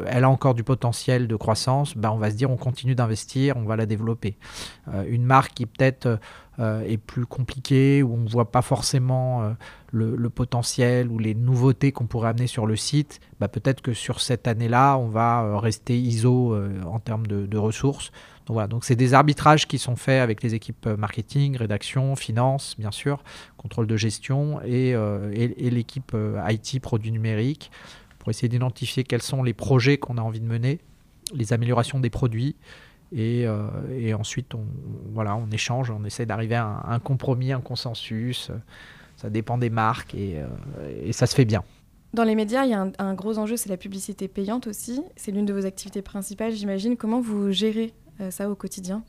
elle 0.07 0.25
a 0.25 0.30
encore 0.30 0.54
du 0.54 0.62
potentiel 0.62 1.26
de 1.26 1.37
croissance, 1.37 1.97
ben 1.97 2.11
on 2.11 2.18
va 2.18 2.30
se 2.30 2.37
dire 2.37 2.50
on 2.50 2.57
continue 2.57 2.95
d'investir, 2.95 3.57
on 3.57 3.64
va 3.64 3.76
la 3.76 3.87
développer. 3.87 4.37
une 5.09 5.25
marque 5.25 5.54
qui 5.54 5.64
peut-être 5.64 6.18
est 6.59 6.99
plus 6.99 7.25
compliquée, 7.25 8.02
où 8.02 8.12
on 8.12 8.18
ne 8.18 8.28
voit 8.28 8.50
pas 8.50 8.62
forcément 8.62 9.54
le, 9.92 10.30
potentiel 10.30 11.09
ou 11.09 11.18
les 11.18 11.35
nouveautés 11.35 11.92
qu'on 11.92 12.07
pourrait 12.07 12.28
amener 12.28 12.47
sur 12.47 12.66
le 12.66 12.76
site, 12.76 13.21
bah 13.40 13.49
peut-être 13.49 13.80
que 13.80 13.92
sur 13.92 14.21
cette 14.21 14.47
année-là, 14.47 14.97
on 14.97 15.09
va 15.09 15.42
euh, 15.42 15.57
rester 15.59 15.99
ISO 15.99 16.54
euh, 16.54 16.83
en 16.85 16.99
termes 16.99 17.26
de, 17.26 17.59
ressources. 17.59 18.11
Donc 18.69 18.85
c'est 18.85 18.97
des 18.97 19.14
arbitrages 19.14 19.67
qui 19.67 19.78
sont 19.78 19.97
faits 19.97 20.23
avec 20.23 20.43
les 20.43 20.55
équipes 20.55 20.87
euh, 20.87 20.97
marketing, 20.97 21.57
rédaction, 21.57 22.17
finance, 22.17 22.76
bien 22.78 22.90
sûr, 22.90 23.23
contrôle 23.57 23.87
de 23.87 23.97
gestion 23.97 24.61
et, 24.64 24.90
et, 24.90 25.71
l'équipe 25.71 26.17
IT, 26.49 26.81
produits 26.81 27.12
numériques, 27.12 27.71
pour 28.19 28.31
essayer 28.31 28.49
d'identifier 28.49 29.05
quels 29.05 29.23
sont 29.23 29.43
les 29.43 29.55
projets 29.55 29.99
qu'on 29.99 30.19
a 30.19 30.23
envie 30.23 30.40
de 30.40 30.47
mener, 30.47 30.81
les 31.35 31.52
améliorations 31.52 32.00
des 32.00 32.11
produits. 32.11 32.57
Et, 33.12 33.47
ensuite, 34.14 34.55
on, 34.55 35.50
échange, 35.50 35.90
on 35.90 36.05
essaie 36.05 36.26
d'arriver 36.26 36.57
à 36.57 36.83
un, 36.88 36.99
compromis, 36.99 37.52
un 37.52 37.61
consensus 37.61 38.50
ça 39.19 39.31
dépend 39.31 39.59
des 39.59 39.69
marques 39.69 40.14
et, 40.14 40.37
euh, 40.38 41.12
ça 41.12 41.26
se 41.26 41.35
fait 41.35 41.45
bien. 41.45 41.64
Dans 42.14 42.25
les 42.25 42.35
médias, 42.35 42.64
il 42.64 42.71
y 42.71 42.75
a 42.75 42.90
un, 42.99 43.14
gros 43.14 43.37
enjeu, 43.37 43.57
c'est 43.57 43.69
la 43.69 43.76
publicité 43.76 44.28
payante 44.28 44.67
aussi. 44.67 45.02
C'est 45.17 45.31
l'une 45.31 45.45
de 45.45 45.52
vos 45.52 45.67
activités 45.67 46.00
principales, 46.00 46.52
j'imagine. 46.52 46.97
Comment 46.97 47.21
vous 47.21 47.50
gérez 47.50 47.93
euh, 47.93 48.08
ça 48.31 48.51
au 48.51 48.55
quotidien 48.55 49.03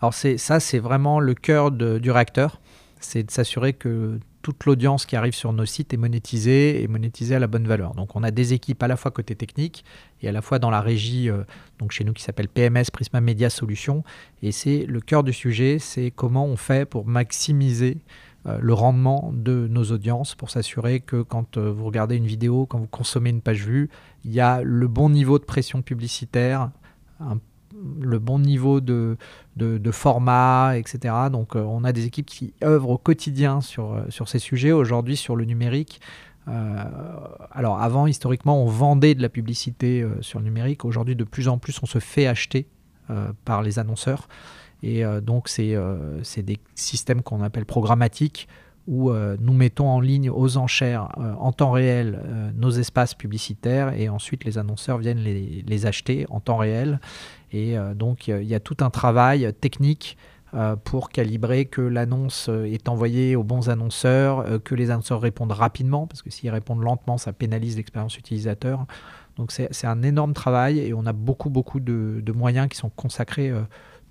Alors 0.00 0.14
ça, 0.14 0.60
c'est 0.60 0.78
vraiment 0.78 1.20
le 1.20 1.34
cœur 1.34 1.70
du 1.70 2.10
réacteur. 2.10 2.60
C'est 3.00 3.24
de 3.24 3.30
s'assurer 3.30 3.72
que 3.72 4.18
toute 4.42 4.64
l'audience 4.66 5.06
qui 5.06 5.16
arrive 5.16 5.34
sur 5.34 5.52
nos 5.52 5.64
sites 5.64 5.94
est 5.94 5.96
monétisée 5.96 6.82
et 6.82 6.88
monétisée 6.88 7.36
à 7.36 7.38
la 7.38 7.46
bonne 7.46 7.66
valeur. 7.66 7.94
Donc 7.94 8.16
on 8.16 8.22
a 8.22 8.30
des 8.30 8.52
équipes 8.52 8.82
à 8.82 8.88
la 8.88 8.96
fois 8.96 9.10
côté 9.10 9.34
technique 9.34 9.84
et 10.20 10.28
à 10.28 10.32
la 10.32 10.42
fois 10.42 10.58
dans 10.58 10.70
la 10.70 10.80
régie, 10.80 11.30
euh, 11.30 11.44
donc 11.78 11.92
chez 11.92 12.04
nous 12.04 12.12
qui 12.12 12.22
s'appelle 12.22 12.48
PMS, 12.48 12.90
Prisma 12.92 13.20
Media 13.20 13.48
Solutions. 13.48 14.02
Et 14.42 14.52
c'est 14.52 14.84
le 14.86 15.00
cœur 15.00 15.22
du 15.22 15.32
sujet, 15.32 15.78
c'est 15.78 16.10
comment 16.10 16.44
on 16.44 16.56
fait 16.56 16.84
pour 16.84 17.06
maximiser 17.06 17.98
euh, 18.46 18.58
le 18.60 18.74
rendement 18.74 19.32
de 19.32 19.68
nos 19.68 19.84
audiences 19.84 20.34
pour 20.34 20.50
s'assurer 20.50 21.00
que 21.00 21.22
quand 21.22 21.56
euh, 21.56 21.70
vous 21.70 21.86
regardez 21.86 22.16
une 22.16 22.26
vidéo, 22.26 22.66
quand 22.66 22.78
vous 22.78 22.88
consommez 22.88 23.30
une 23.30 23.42
page 23.42 23.64
vue, 23.64 23.88
il 24.24 24.32
y 24.32 24.40
a 24.40 24.62
le 24.62 24.88
bon 24.88 25.08
niveau 25.08 25.38
de 25.38 25.44
pression 25.44 25.82
publicitaire, 25.82 26.70
le 28.00 28.18
bon 28.18 28.38
niveau 28.38 28.80
de, 28.80 29.16
format, 29.90 30.76
etc. 30.76 31.14
Donc 31.30 31.56
euh, 31.56 31.60
on 31.60 31.84
a 31.84 31.92
des 31.92 32.06
équipes 32.06 32.26
qui 32.26 32.54
œuvrent 32.62 32.90
au 32.90 32.98
quotidien 32.98 33.60
sur, 33.60 34.04
sur 34.08 34.28
ces 34.28 34.38
sujets. 34.38 34.72
Aujourd'hui, 34.72 35.16
sur 35.16 35.36
le 35.36 35.44
numérique, 35.44 36.00
alors 37.52 37.80
avant, 37.80 38.08
historiquement, 38.08 38.60
on 38.60 38.66
vendait 38.66 39.14
de 39.14 39.22
la 39.22 39.28
publicité 39.28 40.04
sur 40.22 40.40
le 40.40 40.44
numérique. 40.44 40.84
Aujourd'hui, 40.84 41.14
de 41.14 41.22
plus 41.22 41.46
en 41.46 41.58
plus, 41.58 41.80
on 41.84 41.86
se 41.86 42.00
fait 42.00 42.26
acheter 42.26 42.66
par 43.44 43.62
les 43.62 43.78
annonceurs. 43.78 44.26
Et 44.82 45.04
euh, 45.04 45.20
donc, 45.20 45.48
euh, 45.58 46.20
c'est 46.22 46.42
des 46.42 46.58
systèmes 46.74 47.22
qu'on 47.22 47.42
appelle 47.42 47.64
programmatiques 47.64 48.48
où 48.86 49.10
euh, 49.10 49.36
nous 49.40 49.52
mettons 49.52 49.88
en 49.88 50.00
ligne 50.00 50.30
aux 50.30 50.56
enchères 50.56 51.08
en 51.38 51.52
temps 51.52 51.70
réel 51.70 52.20
nos 52.56 52.70
espaces 52.70 53.14
publicitaires 53.14 53.92
et 53.94 54.08
ensuite 54.08 54.44
les 54.44 54.58
annonceurs 54.58 54.98
viennent 54.98 55.18
les, 55.18 55.86
acheter 55.86 56.26
en 56.30 56.40
temps 56.40 56.56
réel. 56.56 57.00
Et 57.52 57.76
donc 57.94 58.28
il 58.28 58.44
y 58.44 58.54
a 58.54 58.60
tout 58.60 58.76
un 58.80 58.90
travail 58.90 59.52
technique 59.60 60.16
pour 60.84 61.10
calibrer 61.10 61.64
que 61.64 61.80
l'annonce 61.80 62.48
est 62.48 62.88
envoyée 62.88 63.36
aux 63.36 63.42
bons 63.42 63.68
annonceurs, 63.68 64.62
que 64.62 64.74
les 64.74 64.90
annonceurs 64.90 65.20
répondent 65.20 65.52
rapidement, 65.52 66.06
parce 66.06 66.22
que 66.22 66.30
s'ils 66.30 66.50
répondent 66.50 66.82
lentement, 66.82 67.18
ça 67.18 67.32
pénalise 67.32 67.76
l'expérience 67.76 68.16
utilisateur. 68.16 68.86
Donc 69.36 69.50
c'est 69.52 69.86
un 69.86 70.02
énorme 70.02 70.34
travail 70.34 70.78
et 70.78 70.94
on 70.94 71.04
a 71.06 71.12
beaucoup, 71.12 71.50
beaucoup 71.50 71.80
de, 71.80 72.20
de 72.22 72.32
moyens 72.32 72.68
qui 72.68 72.76
sont 72.76 72.90
consacrés 72.90 73.52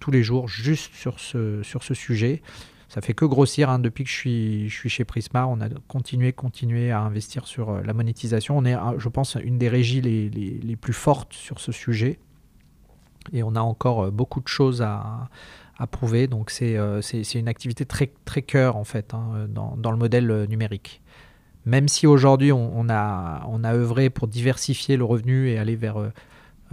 tous 0.02 0.12
les 0.12 0.24
jours 0.24 0.50
juste 0.50 0.94
sur 0.94 1.20
ce, 1.20 1.64
sur 1.64 1.84
ce 1.84 1.94
sujet. 1.94 2.42
Ça 2.92 3.00
fait 3.00 3.14
que 3.14 3.24
grossir 3.24 3.70
hein. 3.70 3.80
depuis 3.80 4.04
que 4.04 4.10
je 4.10 4.16
suis, 4.18 4.70
chez 4.90 5.06
Prisma. 5.06 5.48
On 5.48 5.62
a 5.62 5.70
continué, 5.88 6.34
continué 6.34 6.92
à 6.92 7.00
investir 7.00 7.48
sur 7.48 7.70
euh, 7.70 7.82
la 7.86 7.94
monétisation. 7.94 8.58
On 8.58 8.66
est, 8.66 8.76
je 8.98 9.08
pense, 9.08 9.38
une 9.42 9.58
des 9.58 9.70
régies 9.70 10.02
les, 10.02 10.76
plus 10.76 10.92
fortes 10.92 11.32
sur 11.32 11.62
ce 11.62 11.72
sujet. 11.72 12.20
Et 13.32 13.44
on 13.44 13.56
a 13.56 13.62
encore 13.62 14.04
euh, 14.08 14.12
beaucoup 14.12 14.42
de 14.42 14.50
choses 14.50 14.82
à, 14.82 15.30
prouver. 15.90 16.28
Donc 16.28 16.50
c'est 16.50 16.76
euh, 16.76 17.00
une 17.34 17.48
activité 17.48 17.86
très, 17.86 18.08
cœur 18.42 18.76
en 18.76 18.84
fait 18.84 19.14
hein, 19.14 19.48
dans, 19.48 19.92
le 19.92 19.98
modèle 19.98 20.46
numérique. 20.50 21.02
Même 21.66 21.88
si 21.88 22.08
aujourd'hui 22.08 22.52
on, 22.52 22.90
a, 22.90 23.48
on 23.48 23.64
a 23.64 23.74
œuvré 23.74 24.10
pour 24.10 24.28
diversifier 24.28 24.98
le 24.98 25.06
revenu 25.06 25.48
et 25.48 25.58
aller 25.58 25.78
vers 25.78 26.12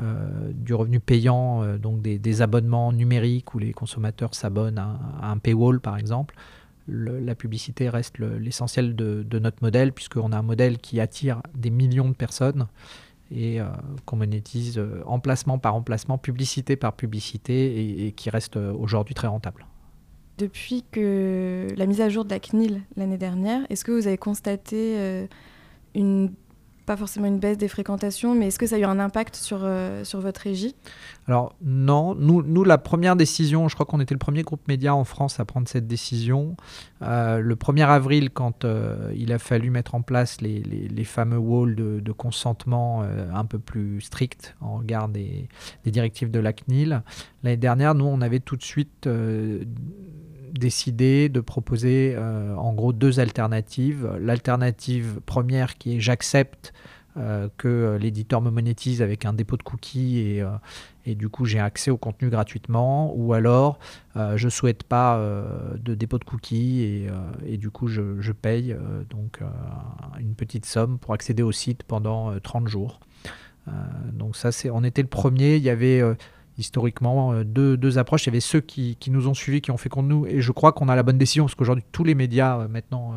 euh, 0.00 0.52
du 0.52 0.75
revenu 0.75 1.00
payant, 1.00 1.64
euh, 1.64 1.76
donc 1.76 2.02
des, 2.02 2.43
abonnements 2.43 2.93
numériques 2.93 3.55
où 3.55 3.59
les 3.59 3.73
consommateurs 3.73 4.35
s'abonnent 4.35 4.78
à, 4.78 4.97
un 5.23 5.38
paywall 5.38 5.81
par 5.81 5.99
exemple, 5.99 6.37
la 6.87 7.35
publicité 7.35 7.88
reste 7.88 8.19
l'essentiel 8.19 8.95
de, 8.95 9.38
notre 9.38 9.62
modèle 9.62 9.93
puisqu'on 9.93 10.33
a 10.33 10.38
un 10.38 10.43
modèle 10.43 10.78
qui 10.78 11.00
attire 11.00 11.43
des 11.55 11.71
millions 11.71 12.09
de 12.09 12.14
personnes 12.14 12.69
et 13.31 13.61
euh, 13.61 13.67
qu'on 14.07 14.17
monétise 14.17 14.81
emplacement 15.05 15.59
par 15.59 15.75
emplacement, 15.75 16.17
publicité 16.17 16.76
par 16.76 16.95
publicité 16.95 18.07
et, 18.07 18.12
qui 18.12 18.31
reste 18.31 18.57
aujourd'hui 18.57 19.14
très 19.14 19.26
rentable. 19.26 19.67
Depuis 20.38 20.85
que 20.93 21.67
la 21.76 21.87
mise 21.87 22.00
à 22.00 22.09
jour 22.09 22.25
de 22.25 22.31
la 22.31 22.38
CNIL 22.38 22.83
l'année 22.97 23.19
dernière, 23.19 23.62
est-ce 23.69 23.85
que 23.85 23.93
vous 23.93 24.07
avez 24.07 24.17
constaté 24.17 25.26
une 25.95 26.31
pas 26.88 26.97
forcément 26.97 27.26
une 27.26 27.38
baisse 27.38 27.59
des 27.59 27.68
fréquentations, 27.68 28.35
mais 28.35 28.47
est-ce 28.47 28.59
que 28.59 28.66
ça 28.66 28.76
a 28.76 28.78
eu 28.78 28.85
un 28.85 28.99
impact 28.99 29.37
sur, 29.37 29.59
euh, 29.62 30.04
sur 30.04 30.23
votre 30.23 30.40
régie? 30.40 30.75
Alors 31.26 31.54
non, 31.62 32.14
nous, 32.14 32.42
nous, 32.42 32.64
la 32.64 32.78
première 32.78 33.14
décision, 33.14 33.68
je 33.68 33.75
crois 33.75 33.85
qu'on 33.85 34.00
était 34.00 34.14
le 34.14 34.18
premier 34.18 34.42
groupe 34.42 34.66
média 34.68 34.95
en 34.95 35.04
France 35.04 35.38
à 35.38 35.45
prendre 35.45 35.68
cette 35.68 35.87
décision. 35.87 36.57
Euh, 37.02 37.40
le 37.40 37.54
1er 37.57 37.87
avril, 37.87 38.30
quand 38.30 38.64
euh, 38.64 39.12
il 39.14 39.35
a 39.35 39.38
fallu 39.38 39.68
mettre 39.68 39.95
en 39.95 40.00
place 40.00 40.40
les, 40.40 40.61
les, 40.61 41.04
fameux 41.04 41.37
walls 41.37 41.75
de, 41.75 42.12
consentement 42.12 43.02
un 43.02 43.45
peu 43.45 43.59
plus 43.59 44.00
stricts 44.00 44.57
en 44.62 44.78
regard 44.78 45.11
des, 45.11 45.49
des, 45.85 45.90
directives 45.90 46.30
de 46.30 46.40
la 46.40 46.54
CNIL, 46.54 47.02
l'année 47.42 47.59
dernière, 47.59 47.95
nous, 47.95 48.07
on 48.07 48.23
avait 48.23 48.40
tout 48.40 48.57
de 48.57 48.64
suite 48.64 49.07
décidé 50.52 51.28
de 51.28 51.40
proposer 51.40 52.14
euh, 52.17 52.55
en 52.55 52.73
gros 52.73 52.93
deux 52.93 53.21
alternatives. 53.21 54.11
L'alternative 54.21 55.21
première 55.26 55.78
qui 55.78 55.97
est 55.97 56.00
j'accepte 56.00 56.73
euh, 57.17 57.49
que 57.57 57.97
l'éditeur 58.00 58.40
me 58.40 58.50
monétise 58.50 59.02
avec 59.02 59.25
un 59.25 59.33
dépôt 59.33 59.57
de 59.57 59.62
cookies 59.62 60.19
et, 60.19 60.43
euh, 60.43 61.14
du 61.14 61.28
coup 61.28 61.47
j'ai 61.47 61.59
accès 61.59 61.90
au 61.90 61.97
contenu 61.97 62.28
gratuitement 62.28 63.14
ou 63.17 63.33
alors 63.33 63.78
je 64.35 64.50
souhaite 64.50 64.83
pas 64.85 65.19
de 65.75 65.95
dépôt 65.95 66.19
de 66.19 66.25
cookies 66.25 66.83
et, 66.83 67.07
et 67.47 67.57
du 67.57 67.71
coup 67.71 67.88
je, 67.88 68.21
je 68.21 68.31
paye 68.33 68.76
donc 69.09 69.40
une 70.21 70.35
petite 70.35 70.67
somme 70.67 70.99
pour 70.99 71.14
accéder 71.14 71.43
au 71.43 71.50
site 71.50 71.83
pendant 71.83 72.38
30 72.38 72.69
jours. 72.69 73.00
donc 74.12 74.37
ça 74.37 74.52
c'est 74.52 74.69
on 74.69 74.85
était 74.85 75.00
le 75.00 75.09
premier, 75.09 75.57
il 75.57 75.62
y 75.62 75.71
avait 75.71 76.02
historiquement 76.59 77.43
deux, 77.45 77.99
approches. 77.99 78.25
Il 78.25 78.29
y 78.29 78.31
avait 78.31 78.41
ceux 78.41 78.61
qui, 78.61 78.97
nous 79.09 79.29
ont 79.29 79.35
suivis, 79.35 79.61
qui 79.61 79.71
ont 79.71 79.77
fait 79.77 79.88
contre 79.88 80.09
nous, 80.09 80.27
et 80.27 80.41
je 80.41 80.53
crois 80.53 80.73
qu'on 80.73 80.88
a 80.88 80.97
la 80.97 81.03
bonne 81.03 81.19
décision, 81.19 81.45
parce 81.45 81.55
qu'aujourd'hui, 81.55 81.85
tous 81.93 82.05
les 82.05 82.15
médias, 82.15 82.67
maintenant, 82.69 83.15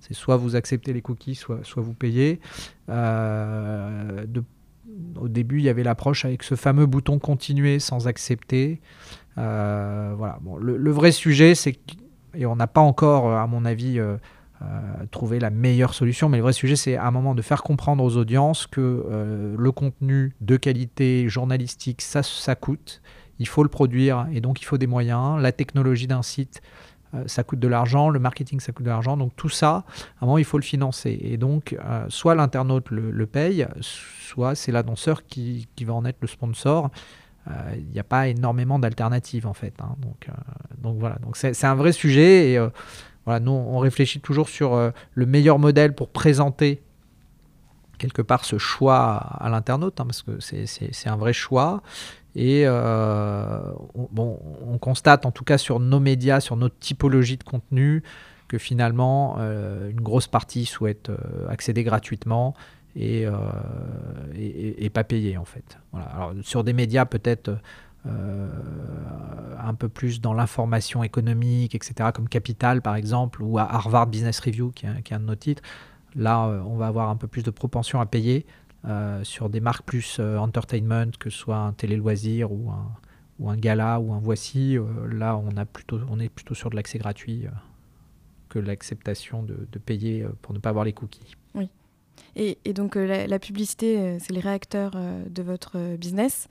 c'est 0.00 0.14
soit 0.14 0.36
vous 0.36 0.56
acceptez 0.56 0.92
les 0.92 1.02
cookies, 1.02 1.34
soit, 1.34 1.60
vous 1.76 1.94
payez. 1.94 2.40
Au 5.16 5.28
début, 5.28 5.58
il 5.58 5.64
y 5.64 5.68
avait 5.68 5.82
l'approche 5.82 6.24
avec 6.24 6.42
ce 6.42 6.54
fameux 6.54 6.86
bouton 6.86 7.18
continuer 7.18 7.78
sans 7.78 8.08
accepter. 8.08 8.80
voilà. 9.36 10.38
Le, 10.60 10.90
vrai 10.90 11.12
sujet, 11.12 11.54
c'est 11.54 11.78
et 12.34 12.46
on 12.46 12.56
n'a 12.56 12.66
pas 12.66 12.80
encore, 12.80 13.32
à 13.32 13.46
mon 13.46 13.64
avis, 13.64 13.98
euh, 13.98 14.16
trouver 15.10 15.38
la 15.38 15.50
meilleure 15.50 15.94
solution. 15.94 16.28
Mais 16.28 16.38
le 16.38 16.42
vrai 16.42 16.52
sujet, 16.52 16.76
c'est 16.76 16.96
à 16.96 17.06
un 17.06 17.10
moment 17.10 17.34
de 17.34 17.42
faire 17.42 17.62
comprendre 17.62 18.02
aux 18.02 18.16
audiences 18.16 18.66
que 18.66 18.80
euh, 18.80 19.54
le 19.56 19.72
contenu 19.72 20.34
de 20.40 20.56
qualité 20.56 21.28
journalistique, 21.28 22.02
ça, 22.02 22.22
ça 22.22 22.54
coûte. 22.54 23.00
Il 23.38 23.46
faut 23.46 23.62
le 23.62 23.68
produire 23.68 24.26
et 24.32 24.40
donc 24.40 24.60
il 24.60 24.64
faut 24.64 24.78
des 24.78 24.86
moyens. 24.86 25.40
La 25.40 25.52
technologie 25.52 26.08
d'un 26.08 26.22
site, 26.22 26.60
euh, 27.14 27.22
ça 27.26 27.44
coûte 27.44 27.60
de 27.60 27.68
l'argent. 27.68 28.08
Le 28.08 28.18
marketing, 28.18 28.58
ça 28.58 28.72
coûte 28.72 28.84
de 28.84 28.90
l'argent. 28.90 29.16
Donc 29.16 29.32
tout 29.36 29.48
ça, 29.48 29.84
à 30.20 30.24
un 30.24 30.26
moment, 30.26 30.38
il 30.38 30.44
faut 30.44 30.58
le 30.58 30.64
financer. 30.64 31.18
Et 31.22 31.36
donc, 31.36 31.76
soit 32.08 32.34
l'internaute 32.34 32.90
le, 32.90 33.26
paye, 33.26 33.66
soit 33.80 34.54
c'est 34.54 34.72
l'annonceur 34.72 35.24
qui, 35.24 35.68
qui, 35.76 35.84
va 35.84 35.94
en 35.94 36.04
être 36.04 36.18
le 36.20 36.28
sponsor. 36.28 36.90
Il 37.76 37.88
n'y 37.92 38.00
a 38.00 38.04
pas 38.04 38.28
énormément 38.28 38.78
d'alternatives 38.78 39.46
en 39.46 39.54
fait. 39.54 39.72
Hein. 39.80 39.96
donc, 40.02 40.28
donc 40.76 40.98
voilà, 40.98 41.16
donc 41.22 41.36
c'est 41.36 41.64
un 41.64 41.74
vrai 41.76 41.92
sujet 41.92 42.50
et 42.50 42.68
nous, 43.40 43.52
on 43.52 43.78
réfléchit 43.78 44.20
toujours 44.20 44.48
sur 44.48 44.74
euh, 44.74 44.90
le 45.14 45.26
meilleur 45.26 45.58
modèle 45.58 45.94
pour 45.94 46.08
présenter 46.08 46.82
quelque 47.98 48.22
part 48.22 48.44
ce 48.44 48.58
choix 48.58 49.16
à 49.16 49.48
l'internaute, 49.50 50.00
hein, 50.00 50.06
parce 50.06 50.22
que 50.22 50.38
c'est 50.40 51.08
un 51.08 51.16
vrai 51.16 51.32
choix. 51.32 51.82
Et 52.36 52.62
euh, 52.64 53.60
on, 54.16 54.78
constate 54.78 55.26
en 55.26 55.32
tout 55.32 55.42
cas 55.42 55.58
sur 55.58 55.80
nos 55.80 55.98
médias, 55.98 56.40
sur 56.40 56.56
notre 56.56 56.78
typologie 56.78 57.36
de 57.36 57.42
contenu, 57.42 58.04
que 58.46 58.56
finalement, 58.56 59.36
euh, 59.40 59.90
une 59.90 60.00
grosse 60.00 60.28
partie 60.28 60.64
souhaite 60.64 61.10
accéder 61.48 61.82
gratuitement 61.82 62.54
et, 62.94 63.26
pas 64.94 65.04
payer 65.04 65.36
en 65.36 65.44
fait. 65.44 65.78
Sur 66.42 66.62
des 66.62 66.72
médias 66.72 67.04
peut-être 67.04 67.58
un 68.04 69.74
peu 69.74 69.88
plus 69.88 70.20
dans 70.20 70.34
l'information 70.34 71.02
économique, 71.02 71.74
etc., 71.74 72.10
comme 72.14 72.28
Capital 72.28 72.82
par 72.82 72.96
exemple, 72.96 73.42
ou 73.42 73.58
à 73.58 73.62
Harvard 73.62 74.06
Business 74.06 74.40
Review, 74.40 74.70
qui 74.72 74.86
est, 74.86 75.12
un 75.12 75.20
de 75.20 75.24
nos 75.24 75.34
titres, 75.34 75.62
là 76.14 76.46
euh, 76.46 76.60
on 76.60 76.76
va 76.76 76.86
avoir 76.86 77.10
un 77.10 77.16
peu 77.16 77.26
plus 77.26 77.42
de 77.42 77.50
propension 77.50 78.00
à 78.00 78.06
payer 78.06 78.46
euh, 78.86 79.22
sur 79.24 79.50
des 79.50 79.60
marques 79.60 79.84
plus 79.84 80.20
entertainment, 80.20 81.10
que 81.18 81.30
ce 81.30 81.38
soit 81.38 81.58
un 81.58 81.72
télé-loisir 81.72 82.52
ou 82.52 82.70
un, 82.70 82.92
ou 83.38 83.50
un 83.50 83.56
gala 83.56 84.00
ou 84.00 84.12
un 84.12 84.18
voici. 84.18 84.78
là 85.10 85.36
on, 85.36 85.56
a 85.56 85.64
plutôt, 85.64 86.00
on 86.08 86.18
est 86.20 86.28
plutôt 86.28 86.54
sur 86.54 86.70
de 86.70 86.76
l'accès 86.76 86.98
gratuit 86.98 87.46
que 88.48 88.58
l'acceptation 88.58 89.42
de, 89.42 89.78
payer 89.78 90.26
pour 90.42 90.54
ne 90.54 90.58
pas 90.58 90.70
avoir 90.70 90.84
les 90.84 90.92
cookies. 90.92 91.34
Oui. 91.54 91.68
Et, 92.36 92.72
donc 92.72 92.94
la, 92.96 93.38
publicité, 93.38 94.18
c'est 94.20 94.32
les 94.32 94.40
réacteurs 94.40 94.92
de 95.28 95.42
votre 95.42 95.96
business. 95.96 96.48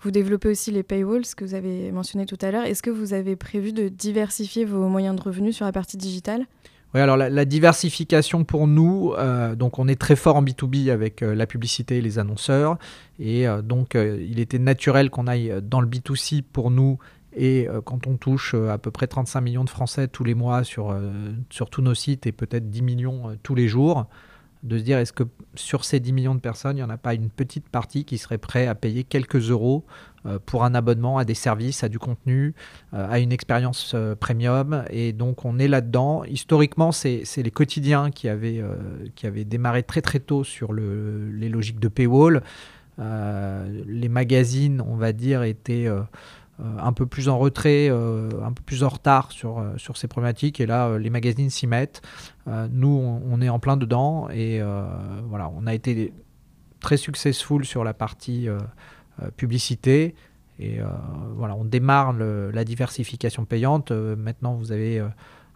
Vous 0.00 0.10
développez 0.12 0.48
aussi 0.48 0.70
les 0.70 0.82
paywalls 0.82 1.24
que 1.36 1.44
vous 1.44 1.54
avez 1.54 1.90
mentionné 1.90 2.24
tout 2.24 2.38
à 2.40 2.50
l'heure. 2.50 2.64
Est-ce 2.64 2.82
que 2.82 2.90
vous 2.90 3.14
avez 3.14 3.34
prévu 3.34 3.72
de 3.72 3.88
diversifier 3.88 4.64
vos 4.64 4.88
moyens 4.88 5.16
de 5.16 5.22
revenus 5.22 5.56
sur 5.56 5.64
la 5.64 5.72
partie 5.72 5.96
digitale? 5.96 6.46
Oui, 6.94 7.00
alors 7.02 7.18
la, 7.18 7.44
diversification 7.44 8.44
pour 8.44 8.66
nous, 8.66 9.12
euh, 9.18 9.54
donc 9.54 9.78
on 9.78 9.88
est 9.88 10.00
très 10.00 10.16
fort 10.16 10.36
en 10.36 10.42
B2B 10.42 10.90
avec 10.90 11.20
euh, 11.20 11.34
la 11.34 11.46
publicité 11.46 11.98
et 11.98 12.00
les 12.00 12.18
annonceurs, 12.18 12.78
et 13.18 13.46
euh, 13.46 13.60
donc 13.60 13.94
il 13.94 14.40
était 14.40 14.58
naturel 14.58 15.10
qu'on 15.10 15.26
aille 15.26 15.54
dans 15.62 15.82
le 15.82 15.86
B2C 15.86 16.42
pour 16.42 16.70
nous, 16.70 16.98
et 17.36 17.68
quand 17.84 18.06
on 18.06 18.16
touche 18.16 18.54
à 18.54 18.78
peu 18.78 18.90
près 18.90 19.06
35 19.06 19.42
millions 19.42 19.64
de 19.64 19.70
Français 19.70 20.08
tous 20.08 20.24
les 20.24 20.34
mois 20.34 20.64
sur, 20.64 20.98
sur 21.50 21.68
tous 21.68 21.82
nos 21.82 21.94
sites 21.94 22.26
et 22.26 22.32
peut-être 22.32 22.70
10 22.70 22.82
millions 22.82 23.36
tous 23.42 23.54
les 23.54 23.68
jours, 23.68 24.06
de 24.62 24.78
se 24.78 24.82
dire 24.82 24.98
est-ce 24.98 25.12
que 25.12 25.24
sur 25.54 25.84
ces 25.84 26.00
10 26.00 26.12
millions 26.12 26.34
de 26.34 26.40
personnes, 26.40 26.76
il 26.76 26.80
n'y 26.80 26.84
en 26.84 26.90
a 26.90 26.96
pas 26.96 27.14
une 27.14 27.30
petite 27.30 27.68
partie 27.68 28.04
qui 28.04 28.18
serait 28.18 28.38
prêt 28.38 28.66
à 28.66 28.74
payer 28.74 29.04
quelques 29.04 29.50
euros 29.50 29.84
euh, 30.26 30.38
pour 30.44 30.64
un 30.64 30.74
abonnement 30.74 31.18
à 31.18 31.24
des 31.24 31.34
services, 31.34 31.84
à 31.84 31.88
du 31.88 31.98
contenu, 31.98 32.54
euh, 32.92 33.06
à 33.08 33.20
une 33.20 33.32
expérience 33.32 33.92
euh, 33.94 34.14
premium? 34.14 34.84
Et 34.90 35.12
donc 35.12 35.44
on 35.44 35.58
est 35.58 35.68
là-dedans. 35.68 36.24
Historiquement, 36.24 36.92
c'est 36.92 37.24
les 37.36 37.50
quotidiens 37.50 38.10
qui 38.10 38.28
avaient, 38.28 38.62
démarré 39.44 39.82
très 39.82 40.02
très 40.02 40.20
tôt 40.20 40.44
sur 40.44 40.72
le, 40.72 41.30
les 41.30 41.48
logiques 41.48 41.80
de 41.80 41.88
paywall. 41.88 42.42
les 42.98 44.08
magazines, 44.08 44.82
on 44.86 44.96
va 44.96 45.12
dire, 45.12 45.44
étaient 45.44 45.88
un 46.58 46.92
peu 46.92 47.06
plus 47.06 47.28
en 47.28 47.38
retrait, 47.38 47.88
euh, 47.88 48.30
un 48.42 48.52
peu 48.52 48.62
plus 48.62 48.82
en 48.82 48.88
retard 48.88 49.30
sur, 49.30 49.58
euh, 49.58 49.76
sur 49.76 49.96
ces 49.96 50.08
problématiques. 50.08 50.60
Et 50.60 50.66
là, 50.66 50.98
les 50.98 51.10
magazines 51.10 51.50
s'y 51.50 51.66
mettent. 51.66 52.02
nous, 52.46 52.88
on, 52.88 53.40
est 53.40 53.48
en 53.48 53.58
plein 53.58 53.76
dedans. 53.76 54.28
Et 54.30 54.60
voilà, 55.28 55.50
on 55.54 55.66
a 55.66 55.74
été 55.74 56.12
très 56.80 56.96
successful 56.96 57.64
sur 57.64 57.84
la 57.84 57.94
partie 57.94 58.48
publicité. 59.36 60.14
Et 60.58 60.80
voilà, 61.36 61.54
on 61.54 61.64
démarre 61.64 62.14
la 62.14 62.64
diversification 62.64 63.44
payante. 63.44 63.92
maintenant, 63.92 64.54
vous 64.54 64.72
avez 64.72 64.98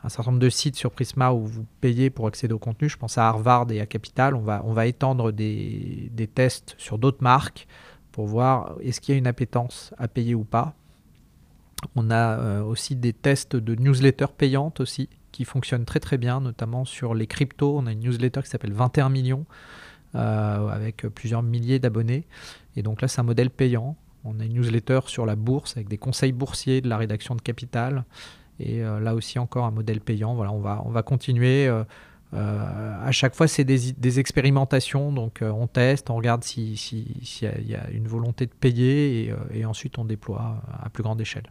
un 0.04 0.08
certain 0.08 0.32
nombre 0.32 0.42
de 0.42 0.50
sites 0.50 0.76
sur 0.76 0.90
Prisma 0.90 1.32
où 1.32 1.46
vous 1.46 1.64
payez 1.80 2.10
pour 2.10 2.26
accéder 2.26 2.52
au 2.52 2.58
contenu. 2.58 2.88
Je 2.88 2.98
pense 2.98 3.16
à 3.18 3.26
Harvard 3.26 3.70
et 3.70 3.80
à 3.80 3.86
Capital. 3.86 4.34
On 4.34 4.42
va, 4.42 4.62
on 4.64 4.72
va 4.72 4.86
étendre 4.86 5.32
des, 5.32 6.10
des 6.12 6.26
tests 6.26 6.74
sur 6.76 6.98
d'autres 6.98 7.22
marques 7.22 7.66
pour 8.10 8.26
voir 8.26 8.76
est-ce 8.82 9.00
qu'il 9.00 9.14
y 9.14 9.16
a 9.16 9.18
une 9.18 9.26
appétence 9.26 9.94
à 9.98 10.08
payer 10.08 10.34
ou 10.34 10.44
pas. 10.44 10.74
On 11.96 12.10
a 12.10 12.38
euh, 12.38 12.62
aussi 12.62 12.96
des 12.96 13.12
tests 13.12 13.56
de 13.56 13.74
newsletter 13.74 14.26
payantes 14.36 14.80
aussi 14.80 15.08
qui 15.32 15.44
fonctionnent 15.44 15.84
très 15.84 16.00
très 16.00 16.18
bien, 16.18 16.40
notamment 16.40 16.84
sur 16.84 17.14
les 17.14 17.26
cryptos. 17.26 17.78
On 17.78 17.86
a 17.86 17.92
une 17.92 18.00
newsletter 18.00 18.42
qui 18.42 18.48
s'appelle 18.48 18.72
21 18.72 19.08
millions 19.08 19.46
euh, 20.14 20.68
avec 20.68 21.06
plusieurs 21.08 21.42
milliers 21.42 21.78
d'abonnés. 21.78 22.26
Et 22.76 22.82
donc 22.82 23.00
là, 23.00 23.08
c'est 23.08 23.20
un 23.20 23.24
modèle 23.24 23.50
payant. 23.50 23.96
On 24.24 24.38
a 24.40 24.44
une 24.44 24.54
newsletter 24.54 25.00
sur 25.06 25.26
la 25.26 25.36
bourse 25.36 25.76
avec 25.76 25.88
des 25.88 25.98
conseils 25.98 26.32
boursiers 26.32 26.80
de 26.80 26.88
la 26.88 26.96
rédaction 26.96 27.34
de 27.34 27.40
Capital. 27.40 28.04
Et 28.60 28.82
euh, 28.82 29.00
là 29.00 29.14
aussi, 29.14 29.38
encore 29.38 29.64
un 29.64 29.70
modèle 29.70 30.00
payant. 30.00 30.34
Voilà, 30.34 30.52
on 30.52 30.90
va 30.90 31.02
continuer. 31.02 31.68
À 32.32 33.10
chaque 33.12 33.34
fois, 33.34 33.46
c'est 33.46 33.64
des, 33.64 34.18
expérimentations, 34.18 35.12
donc 35.12 35.40
on 35.42 35.66
teste, 35.66 36.10
on 36.10 36.16
regarde 36.16 36.44
s'il 36.44 36.74
y, 36.74 37.74
a 37.74 37.90
une 37.90 38.08
volonté 38.08 38.46
de 38.46 38.52
payer 38.52 39.24
et, 39.24 39.34
et 39.52 39.64
ensuite 39.64 39.98
on 39.98 40.04
déploie 40.04 40.62
à 40.82 40.88
plus 40.88 41.02
grande 41.02 41.20
échelle. 41.20 41.50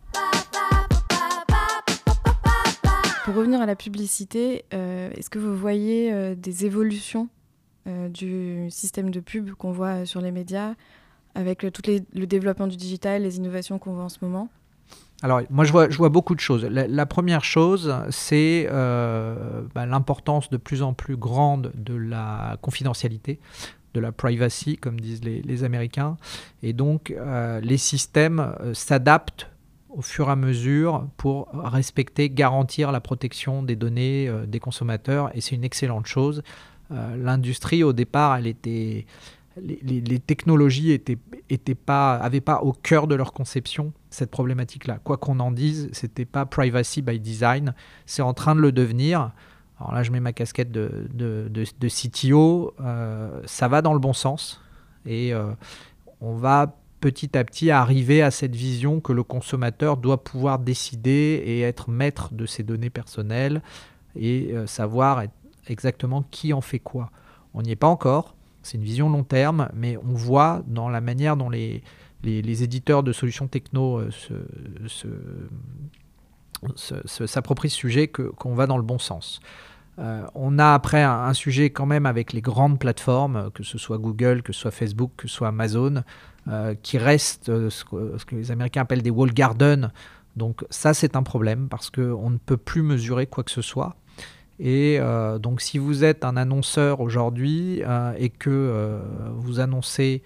Pour 3.24 3.36
revenir 3.36 3.62
à 3.62 3.68
la 3.68 3.76
publicité, 3.76 4.66
euh, 4.74 5.12
est-ce 5.12 5.30
que 5.30 5.38
vous 5.38 5.56
voyez 5.56 6.12
euh, 6.12 6.34
des 6.34 6.66
évolutions 6.66 7.30
euh, 7.88 8.10
du 8.10 8.72
système 8.72 9.12
de 9.12 9.20
pub 9.20 9.52
qu'on 9.52 9.72
voit 9.72 10.08
sur 10.08 10.22
les 10.22 10.32
médias 10.32 10.74
avec 11.36 11.60
tout 11.72 11.84
le 11.88 12.26
développement 12.26 12.66
du 12.66 12.78
digital, 12.78 13.22
les 13.22 13.38
innovations 13.38 13.78
qu'on 13.78 13.94
voit 13.94 14.06
en 14.06 14.10
ce 14.10 14.18
moment? 14.24 14.50
Alors, 15.22 15.42
moi, 15.50 15.66
je 15.66 15.72
vois, 15.72 15.90
je 15.90 15.98
vois 15.98 16.10
beaucoup 16.10 16.34
de 16.34 16.40
choses. 16.40 16.64
La, 16.66 17.06
première 17.06 17.44
chose, 17.44 17.94
c'est 18.10 18.68
bah, 18.72 19.86
l'importance 19.86 20.50
de 20.50 20.58
plus 20.58 20.82
en 20.82 20.94
plus 20.94 21.16
grande 21.16 21.72
de 21.76 21.96
la 21.96 22.58
confidentialité, 22.62 23.40
de 23.94 24.00
la 24.00 24.12
privacy, 24.12 24.78
comme 24.78 25.00
disent 25.00 25.24
les, 25.24 25.64
Américains. 25.64 26.18
Et 26.64 26.74
donc, 26.74 27.14
les 27.62 27.78
systèmes 27.78 28.56
s'adaptent 28.74 29.52
au 29.92 30.02
fur 30.02 30.30
et 30.30 30.32
à 30.32 30.36
mesure 30.36 31.08
pour 31.18 31.50
respecter, 31.54 32.30
garantir 32.30 32.92
la 32.92 33.02
protection 33.02 33.62
des 33.64 33.76
données 33.76 34.28
euh, 34.28 34.46
des 34.46 34.60
consommateurs. 34.60 35.30
Et 35.36 35.42
c'est 35.42 35.56
une 35.56 35.64
excellente 35.64 36.08
chose. 36.08 36.44
Euh, 36.92 37.16
l'industrie, 37.18 37.84
au 37.84 37.94
départ, 37.94 38.38
elle 38.38 38.48
était, 38.48 39.06
les, 39.58 40.20
technologies 40.20 40.92
étaient, 40.92 41.18
étaient 41.50 41.76
pas, 41.76 42.16
avaient 42.16 42.42
pas 42.42 42.62
au 42.62 42.74
cœur 42.74 43.08
de 43.08 43.16
leur 43.16 43.34
conception 43.34 43.94
cette 44.10 44.32
problématique-là. 44.32 45.00
Quoi 45.04 45.18
qu'on 45.18 45.40
en 45.40 45.52
dise, 45.52 45.90
c'était 45.94 46.26
pas 46.26 46.46
privacy 46.46 47.02
by 47.02 47.20
design. 47.20 47.74
C'est 48.06 48.22
en 48.22 48.34
train 48.34 48.56
de 48.56 48.62
le 48.62 48.72
devenir. 48.72 49.32
Alors 49.80 49.94
là, 49.94 50.04
je 50.04 50.12
mets 50.12 50.20
ma 50.20 50.34
casquette 50.34 50.72
de, 50.72 51.08
de, 51.14 51.50
de, 51.50 51.88
CTO. 51.88 52.74
Euh, 52.80 53.42
ça 53.46 53.68
va 53.68 53.82
dans 53.82 53.94
le 53.94 54.00
bon 54.00 54.14
sens. 54.14 54.62
Et 55.06 55.34
on 56.22 56.36
va 56.36 56.76
petit 57.02 57.36
à 57.36 57.44
petit 57.44 57.72
arriver 57.72 58.22
à 58.22 58.32
cette 58.32 58.56
vision 58.56 59.02
que 59.02 59.12
le 59.12 59.24
consommateur 59.24 59.98
doit 59.98 60.24
pouvoir 60.24 60.60
décider 60.60 61.42
et 61.44 61.62
être 61.62 61.90
maître 61.90 62.34
de 62.34 62.46
ses 62.46 62.64
données 62.64 62.92
personnelles 62.92 63.62
et 64.16 64.52
euh, 64.54 64.68
savoir 64.68 65.24
exactement 65.68 66.24
qui 66.30 66.54
en 66.54 66.62
fait 66.62 66.80
quoi. 66.80 67.10
On 67.54 67.64
n'y 67.64 67.72
est 67.72 67.76
pas 67.76 67.88
encore, 67.88 68.36
c'est 68.64 68.78
une 68.78 68.84
vision 68.84 69.10
long 69.10 69.24
terme, 69.24 69.70
mais 69.74 69.98
on 69.98 70.14
voit 70.14 70.64
dans 70.68 70.90
la 70.90 71.02
manière 71.02 71.38
dont 71.38 71.50
les, 71.50 71.84
éditeurs 72.24 73.04
de 73.04 73.12
solutions 73.12 73.48
techno 73.48 74.00
euh, 74.00 74.10
s'approprient 76.76 77.70
ce 77.70 77.78
sujet 77.78 78.08
qu'on 78.08 78.54
va 78.54 78.68
dans 78.68 78.78
le 78.78 78.84
bon 78.84 79.00
sens. 79.00 79.40
on 79.98 80.60
a 80.60 80.74
après 80.74 81.04
un, 81.04 81.34
sujet 81.34 81.70
quand 81.72 81.86
même 81.86 82.06
avec 82.06 82.34
les 82.34 82.42
grandes 82.42 82.80
plateformes, 82.80 83.50
que 83.54 83.64
ce 83.64 83.78
soit 83.78 83.98
Google, 83.98 84.44
que 84.44 84.54
ce 84.54 84.62
soit 84.62 84.72
Facebook, 84.72 85.12
que 85.18 85.28
ce 85.28 85.36
soit 85.36 85.48
Amazon, 85.48 86.04
qui 86.84 86.98
restent 86.98 87.70
ce 87.70 87.84
que, 87.84 88.36
les 88.36 88.52
Américains 88.52 88.82
appellent 88.82 89.02
des 89.02 89.10
wall 89.10 89.34
gardens. 89.34 89.92
Donc 90.36 90.64
ça, 90.70 90.94
c'est 90.94 91.16
un 91.16 91.24
problème 91.24 91.68
parce 91.68 91.90
qu'on 91.90 92.30
ne 92.30 92.38
peut 92.38 92.58
plus 92.58 92.84
mesurer 92.84 93.28
quoi 93.28 93.44
que 93.44 93.52
ce 93.52 93.62
soit. 93.62 93.96
Et 94.64 95.00
donc 95.42 95.60
si 95.60 95.80
vous 95.80 96.04
êtes 96.04 96.24
un 96.24 96.38
annonceur 96.38 97.00
aujourd'hui 97.00 97.82
et 98.18 98.30
que 98.30 99.02
vous 99.36 99.60
annoncez 99.60 100.22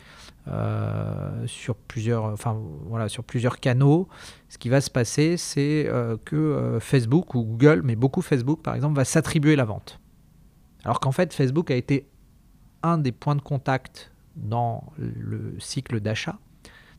euh, 0.48 1.48
sur, 1.48 1.76
plusieurs, 1.76 2.26
enfin, 2.26 2.56
voilà, 2.86 3.10
sur 3.10 3.24
plusieurs 3.24 3.60
canaux, 3.60 4.08
ce 4.48 4.60
qui 4.60 4.70
va 4.70 4.80
se 4.80 4.92
passer, 4.92 5.38
c'est 5.38 5.88
euh, 5.88 6.18
que 6.24 6.36
euh, 6.36 6.80
Facebook 6.80 7.34
ou 7.34 7.44
Google, 7.44 7.82
mais 7.84 7.96
beaucoup 7.96 8.22
Facebook 8.22 8.62
par 8.62 8.76
exemple, 8.76 8.96
va 8.96 9.06
s'attribuer 9.06 9.56
la 9.56 9.66
vente. 9.66 10.00
Alors 10.84 11.00
qu'en 11.00 11.12
fait, 11.12 11.34
Facebook 11.34 11.72
a 11.72 11.76
été 11.76 12.08
un 12.84 13.00
des 13.00 13.12
points 13.12 13.36
de 13.36 13.42
contact 13.42 14.12
dans 14.36 14.84
le 15.00 15.56
cycle 15.58 16.00
d'achat, 16.00 16.38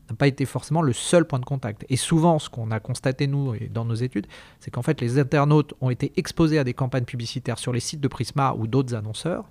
n'a 0.09 0.15
pas 0.15 0.27
été 0.27 0.45
forcément 0.45 0.81
le 0.81 0.93
seul 0.93 1.25
point 1.25 1.39
de 1.39 1.45
contact. 1.45 1.85
Et 1.89 1.97
souvent, 1.97 2.39
ce 2.39 2.49
qu'on 2.49 2.71
a 2.71 2.79
constaté, 2.79 3.27
nous, 3.27 3.53
et 3.55 3.69
dans 3.73 3.85
nos 3.85 3.95
études, 3.95 4.27
c'est 4.59 4.71
qu'en 4.71 4.81
fait, 4.81 5.01
les 5.01 5.19
internautes 5.19 5.73
ont 5.81 5.89
été 5.89 6.13
exposés 6.17 6.59
à 6.59 6.63
des 6.63 6.73
campagnes 6.73 7.05
publicitaires 7.05 7.59
sur 7.59 7.73
les 7.73 7.79
sites 7.79 8.01
de 8.01 8.07
Prisma 8.07 8.53
ou 8.53 8.67
d'autres 8.67 8.95
annonceurs. 8.95 9.49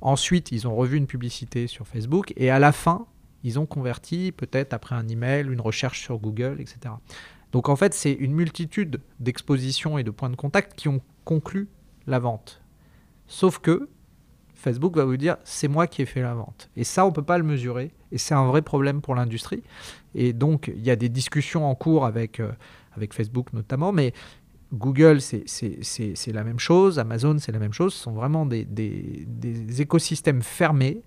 Ensuite, 0.00 0.52
ils 0.52 0.68
ont 0.68 0.76
revu 0.76 0.96
une 0.96 1.06
publicité 1.06 1.66
sur 1.66 1.86
Facebook. 1.86 2.32
Et 2.36 2.50
à 2.50 2.58
la 2.58 2.72
fin, 2.72 3.06
ils 3.44 3.58
ont 3.58 3.66
converti 3.66 4.32
peut-être 4.32 4.72
après 4.72 4.94
un 4.94 5.08
email, 5.08 5.46
une 5.46 5.60
recherche 5.60 6.00
sur 6.00 6.18
Google, 6.18 6.58
etc. 6.60 6.94
Donc 7.52 7.68
en 7.68 7.76
fait, 7.76 7.94
c'est 7.94 8.12
une 8.12 8.32
multitude 8.32 9.00
d'expositions 9.20 9.98
et 9.98 10.04
de 10.04 10.10
points 10.10 10.30
de 10.30 10.36
contact 10.36 10.74
qui 10.78 10.88
ont 10.88 11.00
conclu 11.24 11.68
la 12.06 12.18
vente. 12.18 12.60
Sauf 13.26 13.58
que 13.58 13.88
Facebook 14.68 14.96
va 14.96 15.04
vous 15.06 15.16
dire 15.16 15.36
c'est 15.44 15.68
moi 15.68 15.86
qui 15.86 16.02
ai 16.02 16.06
fait 16.06 16.20
la 16.20 16.34
vente. 16.34 16.68
Et 16.76 16.84
ça, 16.84 17.04
on 17.06 17.08
ne 17.08 17.14
peut 17.14 17.22
pas 17.22 17.38
le 17.38 17.44
mesurer. 17.44 17.90
Et 18.12 18.18
c'est 18.18 18.34
un 18.34 18.46
vrai 18.46 18.62
problème 18.62 19.00
pour 19.00 19.14
l'industrie. 19.14 19.62
Et 20.14 20.32
donc, 20.32 20.70
il 20.74 20.84
y 20.84 20.90
a 20.90 20.96
des 20.96 21.08
discussions 21.08 21.68
en 21.68 21.74
cours 21.74 22.04
avec, 22.04 22.40
euh, 22.40 22.52
avec 22.96 23.14
Facebook 23.14 23.52
notamment. 23.52 23.92
Mais 23.92 24.12
Google, 24.74 25.20
c'est 25.22 26.32
la 26.32 26.44
même 26.44 26.58
chose, 26.58 26.98
Amazon, 26.98 27.38
c'est 27.38 27.52
la 27.52 27.58
même 27.58 27.72
chose. 27.72 27.94
Ce 27.94 28.02
sont 28.02 28.12
vraiment 28.12 28.44
des, 28.44 28.66
écosystèmes 29.78 30.42
fermés 30.42 31.00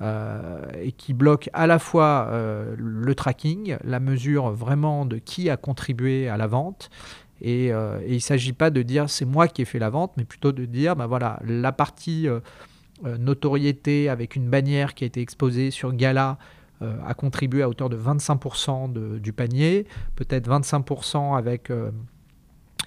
euh, 0.00 0.60
et 0.82 0.90
qui 0.90 1.14
bloquent 1.14 1.48
à 1.52 1.68
la 1.68 1.78
fois 1.78 2.26
euh, 2.30 2.74
le 2.76 3.14
tracking, 3.14 3.76
la 3.84 4.00
mesure 4.00 4.50
vraiment 4.50 5.06
de 5.06 5.18
qui 5.18 5.48
a 5.48 5.56
contribué 5.56 6.28
à 6.28 6.36
la 6.36 6.48
vente. 6.48 6.90
Et, 7.40 7.66
il 7.66 8.14
ne 8.14 8.18
s'agit 8.18 8.52
pas 8.52 8.70
de 8.70 8.82
dire 8.82 9.10
c'est 9.10 9.26
moi 9.26 9.48
qui 9.48 9.62
ai 9.62 9.64
fait 9.64 9.78
la 9.78 9.90
vente, 9.90 10.12
mais 10.16 10.24
plutôt 10.24 10.52
de 10.52 10.64
dire 10.64 10.96
ben 10.96 11.06
voilà, 11.06 11.38
la 11.44 11.72
partie 11.72 12.26
notoriété 13.02 14.08
avec 14.08 14.36
une 14.36 14.48
bannière 14.48 14.94
qui 14.94 15.04
a 15.04 15.06
été 15.06 15.20
exposée 15.20 15.70
sur 15.70 15.92
Gala 15.92 16.38
a 16.80 17.14
contribué 17.14 17.62
à 17.62 17.68
hauteur 17.68 17.88
de 17.88 17.96
25% 17.96 19.18
du 19.18 19.32
panier, 19.32 19.86
peut-être 20.16 20.48
25% 20.48 21.36
avec 21.36 21.70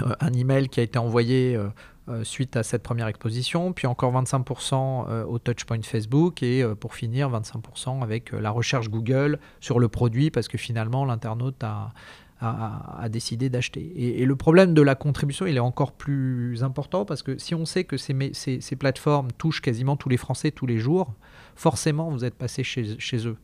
euh, 0.03 0.15
un 0.19 0.33
email 0.33 0.69
qui 0.69 0.79
a 0.79 0.83
été 0.83 0.99
envoyé 0.99 1.55
euh, 1.55 1.69
euh, 2.09 2.23
suite 2.23 2.55
à 2.55 2.63
cette 2.63 2.83
première 2.83 3.07
exposition, 3.07 3.73
puis 3.73 3.87
encore 3.87 4.13
25% 4.13 5.23
au 5.23 5.39
touchpoint 5.39 5.81
Facebook 5.81 6.43
et 6.43 6.63
pour 6.79 6.93
finir 6.93 7.29
25% 7.29 8.01
avec 8.01 8.31
la 8.31 8.51
recherche 8.51 8.89
Google 8.89 9.39
sur 9.59 9.79
le 9.79 9.87
produit 9.87 10.31
parce 10.31 10.47
que 10.47 10.57
finalement 10.57 11.03
l'internaute 11.05 11.63
a, 11.63 11.91
a, 12.39 13.07
décidé 13.09 13.49
d'acheter. 13.49 14.19
Et, 14.21 14.25
le 14.25 14.35
problème 14.35 14.73
de 14.73 14.81
la 14.81 14.95
contribution, 14.95 15.45
il 15.47 15.57
est 15.57 15.61
encore 15.61 15.91
plus 15.91 16.63
important 16.63 17.05
parce 17.05 17.23
que 17.23 17.37
si 17.37 17.55
on 17.55 17.65
sait 17.65 17.83
que 17.83 17.97
ces, 17.97 18.75
plateformes 18.77 19.31
touchent 19.37 19.61
quasiment 19.61 19.95
tous 19.95 20.09
les 20.09 20.17
Français 20.17 20.51
tous 20.51 20.67
les 20.67 20.77
jours, 20.77 21.13
forcément 21.55 22.09
vous 22.11 22.25
êtes 22.25 22.35
passé 22.35 22.63
chez, 22.63 22.99
chez 22.99 23.27
eux. 23.27 23.37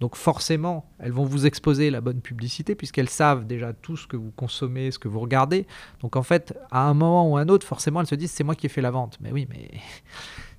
Donc 0.00 0.16
forcément, 0.16 0.90
elles 0.98 1.12
vont 1.12 1.24
vous 1.24 1.46
exposer 1.46 1.90
la 1.90 2.00
bonne 2.00 2.20
publicité 2.22 2.74
puisqu'elles 2.74 3.10
savent 3.10 3.46
déjà 3.46 3.72
tout 3.72 3.96
ce 3.96 4.06
que 4.08 4.16
vous 4.16 4.32
consommez, 4.32 4.90
ce 4.90 4.98
que 4.98 5.06
vous 5.06 5.20
regardez. 5.20 5.66
Donc 6.00 6.16
en 6.16 6.24
fait, 6.24 6.58
à 6.70 6.88
un 6.88 6.94
moment 6.94 7.30
ou 7.30 7.36
à 7.36 7.42
un 7.42 7.48
autre, 7.48 7.66
forcément, 7.66 8.00
elles 8.00 8.08
se 8.08 8.16
disent 8.16 8.32
c'est 8.32 8.42
moi 8.42 8.56
qui 8.56 8.66
ai 8.66 8.68
fait 8.68 8.80
la 8.80 8.90
vente. 8.90 9.18
Mais 9.20 9.30
oui, 9.30 9.46
mais 9.48 9.70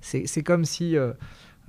c'est 0.00 0.42
comme 0.42 0.64
si... 0.64 0.96
Euh, 0.96 1.12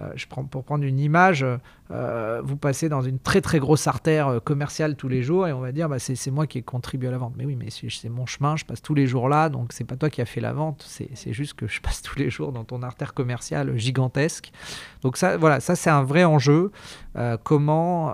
euh, 0.01 0.11
je 0.15 0.27
prends, 0.27 0.43
pour 0.43 0.63
prendre 0.63 0.83
une 0.83 0.99
image, 0.99 1.45
euh, 1.91 2.41
vous 2.43 2.57
passez 2.57 2.89
dans 2.89 3.01
une 3.01 3.17
très 3.17 3.39
très 3.39 3.59
grosse 3.59 3.87
artère 3.87 4.27
euh, 4.27 4.39
commerciale 4.39 4.97
tous 4.97 5.07
les 5.07 5.23
jours 5.23 5.47
et 5.47 5.53
on 5.53 5.61
va 5.61 5.71
dire 5.71 5.87
bah, 5.87 5.99
c'est 5.99 6.31
moi 6.31 6.47
qui 6.47 6.57
ai 6.57 6.61
contribué 6.61 7.07
à 7.07 7.11
la 7.11 7.17
vente. 7.17 7.33
Mais 7.37 7.45
oui, 7.45 7.55
mais 7.55 7.67
c'est 7.69 8.09
mon 8.09 8.25
chemin, 8.25 8.57
je 8.57 8.65
passe 8.65 8.81
tous 8.81 8.93
les 8.93 9.07
jours 9.07 9.29
là, 9.29 9.47
donc 9.47 9.71
c'est 9.71 9.85
pas 9.85 9.95
toi 9.95 10.09
qui 10.09 10.21
as 10.21 10.25
fait 10.25 10.41
la 10.41 10.51
vente, 10.51 10.83
c'est 10.85 11.33
juste 11.33 11.53
que 11.53 11.67
je 11.67 11.79
passe 11.79 12.01
tous 12.01 12.19
les 12.19 12.29
jours 12.29 12.51
dans 12.51 12.65
ton 12.65 12.81
artère 12.83 13.13
commerciale 13.13 13.77
gigantesque. 13.77 14.51
Donc 15.01 15.15
ça, 15.15 15.37
voilà, 15.37 15.59
ça 15.59 15.75
c'est 15.75 15.89
un 15.89 16.03
vrai 16.03 16.23
enjeu. 16.23 16.71
comment 17.43 18.13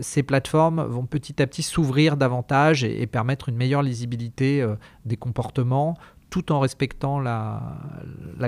ces 0.00 0.22
plateformes 0.22 0.82
vont 0.82 1.06
petit 1.06 1.40
à 1.40 1.46
petit 1.46 1.62
s'ouvrir 1.62 2.16
davantage 2.16 2.82
et, 2.82 3.02
et, 3.02 3.06
permettre 3.06 3.48
une 3.48 3.56
meilleure 3.56 3.82
lisibilité 3.82 4.66
des 5.04 5.16
comportements 5.16 5.96
tout 6.32 6.50
en 6.50 6.60
respectant 6.60 7.20
la, 7.20 7.60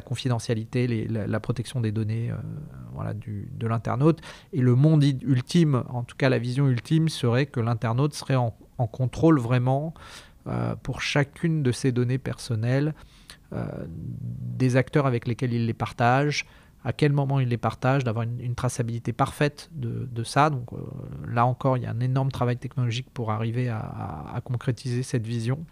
confidentialité, 0.06 1.06
la, 1.06 1.40
protection 1.40 1.82
des 1.82 1.92
données 1.92 2.30
euh, 2.30 2.36
voilà, 2.94 3.12
du, 3.12 3.46
de 3.52 3.66
l'internaute. 3.66 4.22
Et 4.54 4.62
le 4.62 4.74
monde 4.74 5.04
ultime, 5.04 5.84
en 5.90 6.02
tout 6.02 6.16
cas 6.16 6.30
la 6.30 6.38
vision 6.38 6.66
ultime, 6.66 7.10
serait 7.10 7.44
que 7.44 7.60
l'internaute 7.60 8.14
serait 8.14 8.36
en, 8.36 8.54
contrôle 8.90 9.38
vraiment 9.38 9.92
euh, 10.46 10.74
pour 10.82 11.02
chacune 11.02 11.62
de 11.62 11.72
ses 11.72 11.92
données 11.92 12.16
personnelles, 12.16 12.94
euh, 13.52 13.66
des 13.86 14.76
acteurs 14.76 15.04
avec 15.04 15.28
lesquels 15.28 15.52
il 15.52 15.66
les 15.66 15.74
partage, 15.74 16.46
à 16.84 16.94
quel 16.94 17.12
moment 17.12 17.38
il 17.38 17.48
les 17.48 17.58
partage, 17.58 18.02
d'avoir 18.02 18.24
une, 18.24 18.54
traçabilité 18.54 19.12
parfaite 19.12 19.68
de, 19.72 20.08
de 20.10 20.24
ça. 20.24 20.48
Donc 20.48 20.70
là 21.28 21.44
encore, 21.44 21.76
il 21.76 21.82
y 21.82 21.86
a 21.86 21.90
un 21.90 22.00
énorme 22.00 22.32
travail 22.32 22.56
technologique 22.56 23.10
pour 23.12 23.30
arriver 23.30 23.68
à 23.68 24.40
concrétiser 24.42 25.02
cette 25.02 25.26
vision. 25.26 25.66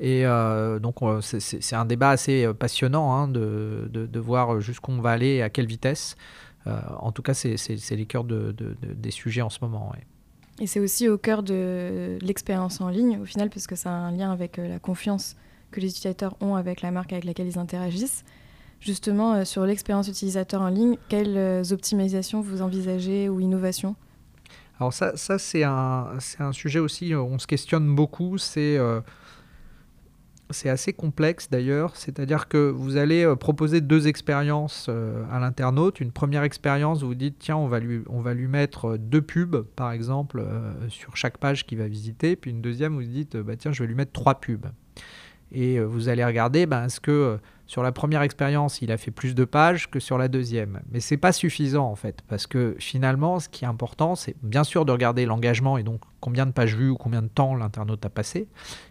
Et 0.00 0.24
euh, 0.24 0.78
donc, 0.78 0.96
c'est 1.20 1.76
un 1.76 1.84
débat 1.84 2.10
assez 2.10 2.46
euh, 2.46 2.54
passionnant 2.54 3.12
hein, 3.12 3.28
de, 3.28 3.88
de, 3.92 4.20
voir 4.20 4.60
jusqu'où 4.60 4.92
on 4.92 5.00
va 5.00 5.10
aller 5.10 5.34
et 5.36 5.42
à 5.42 5.50
quelle 5.50 5.66
vitesse. 5.66 6.16
Euh, 6.66 6.78
en 6.98 7.12
tout 7.12 7.20
cas, 7.20 7.34
c'est 7.34 7.56
les 7.90 8.06
cœurs 8.06 8.24
de, 8.24 8.54
des 8.82 9.10
sujets 9.10 9.42
en 9.42 9.50
ce 9.50 9.58
moment. 9.60 9.92
Et 10.58 10.66
c'est 10.66 10.80
aussi 10.80 11.08
au 11.08 11.18
cœur 11.18 11.42
de 11.42 12.18
l'expérience 12.22 12.80
en 12.80 12.88
ligne, 12.88 13.18
au 13.20 13.26
final, 13.26 13.50
parce 13.50 13.66
que 13.66 13.76
ça 13.76 13.90
a 13.90 13.92
un 13.92 14.10
lien 14.10 14.32
avec 14.32 14.56
la 14.56 14.78
confiance 14.78 15.36
que 15.70 15.80
les 15.80 15.88
utilisateurs 15.88 16.34
ont 16.40 16.54
avec 16.54 16.80
la 16.80 16.90
marque 16.90 17.12
avec 17.12 17.24
laquelle 17.24 17.46
ils 17.46 17.58
interagissent. 17.58 18.24
Justement, 18.80 19.44
sur 19.44 19.66
l'expérience 19.66 20.08
utilisateur 20.08 20.62
en 20.62 20.68
ligne, 20.68 20.96
quelles 21.10 21.72
optimisations 21.72 22.40
vous 22.40 22.62
envisagez 22.62 23.28
ou 23.28 23.38
innovations? 23.40 23.94
Alors 24.78 24.94
ça, 24.94 25.14
ça 25.16 25.38
c'est 25.38 25.62
un, 25.62 26.08
un, 26.38 26.52
sujet 26.52 26.78
aussi, 26.78 27.14
on 27.14 27.38
se 27.38 27.46
questionne 27.46 27.94
beaucoup, 27.94 28.38
c'est 28.38 28.78
c'est 30.50 30.68
assez 30.68 30.92
complexe 30.92 31.48
d'ailleurs, 31.50 31.96
c'est-à-dire 31.96 32.48
que 32.48 32.70
vous 32.70 32.96
allez 32.96 33.24
euh, 33.24 33.36
proposer 33.36 33.80
deux 33.80 34.08
expériences 34.08 34.86
euh, 34.88 35.24
à 35.30 35.38
l'internaute. 35.40 36.00
Une 36.00 36.12
première 36.12 36.42
expérience, 36.42 37.02
vous 37.02 37.14
dites 37.14 37.36
tiens, 37.38 37.56
on 37.56 37.66
va 37.66 37.80
lui, 37.80 38.48
mettre 38.48 38.90
euh, 38.90 38.98
deux 38.98 39.22
pubs 39.22 39.64
par 39.76 39.92
exemple 39.92 40.44
sur 40.88 41.16
chaque 41.16 41.38
page 41.38 41.66
qu'il 41.66 41.78
va 41.78 41.88
visiter. 41.88 42.36
Puis 42.36 42.50
une 42.50 42.60
deuxième, 42.60 42.94
vous 42.94 43.02
dites 43.02 43.36
bah, 43.36 43.56
tiens, 43.56 43.72
je 43.72 43.82
vais 43.82 43.88
lui 43.88 43.94
mettre 43.94 44.12
trois 44.12 44.40
pubs. 44.40 44.66
Et 45.52 45.80
vous 45.80 46.08
allez 46.08 46.24
regarder, 46.24 46.66
ben, 46.66 46.84
est-ce 46.84 47.00
que 47.00 47.38
sur 47.70 47.84
la 47.84 47.92
première 47.92 48.22
expérience, 48.22 48.82
il 48.82 48.90
a 48.90 48.96
fait 48.96 49.12
plus 49.12 49.36
de 49.36 49.44
pages 49.44 49.88
que 49.88 50.00
sur 50.00 50.18
la 50.18 50.26
deuxième. 50.26 50.80
Mais 50.90 50.98
c'est 50.98 51.16
pas 51.16 51.30
suffisant 51.30 51.86
en 51.86 51.94
fait, 51.94 52.20
parce 52.26 52.48
que 52.48 52.74
finalement, 52.80 53.38
ce 53.38 53.48
qui 53.48 53.64
est 53.64 53.68
important, 53.68 54.16
c'est 54.16 54.34
bien 54.42 54.64
sûr 54.64 54.84
de 54.84 54.90
regarder 54.90 55.24
l'engagement 55.24 55.78
et 55.78 55.84
donc 55.84 56.00
combien 56.18 56.46
de 56.46 56.50
pages 56.50 56.74
vues 56.74 56.90
ou 56.90 56.96
combien 56.96 57.22
de 57.22 57.28
temps 57.28 57.54
l'internaute 57.54 58.04
a 58.04 58.10
passé. 58.10 58.48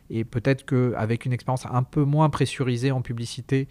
Et 0.09 0.23
peut-être 0.23 0.65
qu'avec 0.65 1.25
une 1.25 1.33
expérience 1.33 1.65
un 1.69 1.83
peu 1.83 2.05
moins 2.05 2.29
pressurisée 2.29 2.91
en 2.91 3.01
publicité, 3.01 3.67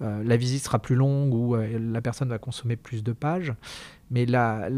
euh, 0.00 0.22
la 0.24 0.38
visite 0.38 0.64
sera 0.64 0.78
plus 0.78 0.94
longue 0.94 1.34
ou 1.34 1.54
euh, 1.54 1.78
la 1.78 2.00
personne 2.00 2.30
va 2.30 2.38
consommer 2.38 2.76
plus 2.76 3.04
de 3.04 3.12
pages. 3.12 3.52
Mais 4.10 4.24
la, 4.24 4.68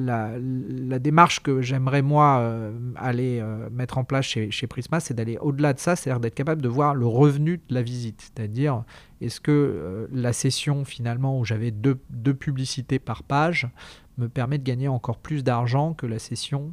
démarche 0.98 1.40
que 1.42 1.60
j'aimerais 1.60 2.00
moi 2.02 2.38
euh, 2.38 2.72
aller 2.96 3.44
mettre 3.70 3.98
en 3.98 4.04
place 4.04 4.24
chez, 4.24 4.66
Prisma, 4.66 5.00
c'est 5.00 5.14
d'aller 5.14 5.36
au-delà 5.38 5.74
de 5.74 5.78
ça, 5.78 5.96
c'est-à-dire 5.96 6.20
d'être 6.20 6.34
capable 6.34 6.62
de 6.62 6.68
voir 6.68 6.94
le 6.94 7.06
revenu 7.06 7.58
de 7.68 7.74
la 7.74 7.82
visite. 7.82 8.20
C'est-à-dire, 8.22 8.84
est-ce 9.20 9.40
que 9.40 10.08
la 10.12 10.32
session 10.32 10.84
finalement 10.84 11.38
où 11.38 11.44
j'avais 11.44 11.70
deux, 11.70 11.98
deux, 12.10 12.34
publicités 12.34 12.98
par 12.98 13.22
page 13.22 13.68
me 14.16 14.28
permet 14.28 14.58
de 14.58 14.64
gagner 14.64 14.88
encore 14.88 15.18
plus 15.18 15.44
d'argent 15.44 15.92
que 15.92 16.06
la 16.06 16.18
session 16.18 16.72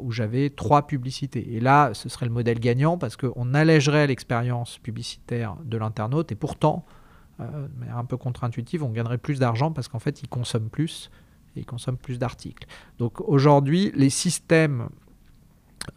où 0.00 0.12
j'avais 0.12 0.48
trois 0.48 0.86
publicités? 0.86 1.54
Et 1.54 1.60
là, 1.60 1.90
ce 1.92 2.08
serait 2.08 2.26
le 2.26 2.32
modèle 2.32 2.58
gagnant 2.58 2.96
parce 2.96 3.16
qu'on 3.16 3.52
allégerait 3.52 4.06
l'expérience 4.06 4.78
publicitaire 4.78 5.56
de 5.64 5.76
l'internaute 5.76 6.32
et 6.32 6.36
pourtant, 6.36 6.86
euh, 7.42 7.68
mais 7.78 7.88
un 7.88 8.04
peu 8.04 8.16
contre-intuitive, 8.16 8.82
on 8.82 8.90
gagnerait 8.90 9.18
plus 9.18 9.38
d'argent 9.38 9.72
parce 9.72 9.88
qu'en 9.88 9.98
fait, 9.98 10.22
ils 10.22 10.28
consomment 10.28 10.68
plus 10.68 11.10
et 11.56 11.64
consomment 11.64 11.98
plus 11.98 12.18
d'articles. 12.18 12.66
Donc 12.98 13.20
aujourd'hui, 13.20 13.92
les 13.94 14.10
systèmes 14.10 14.88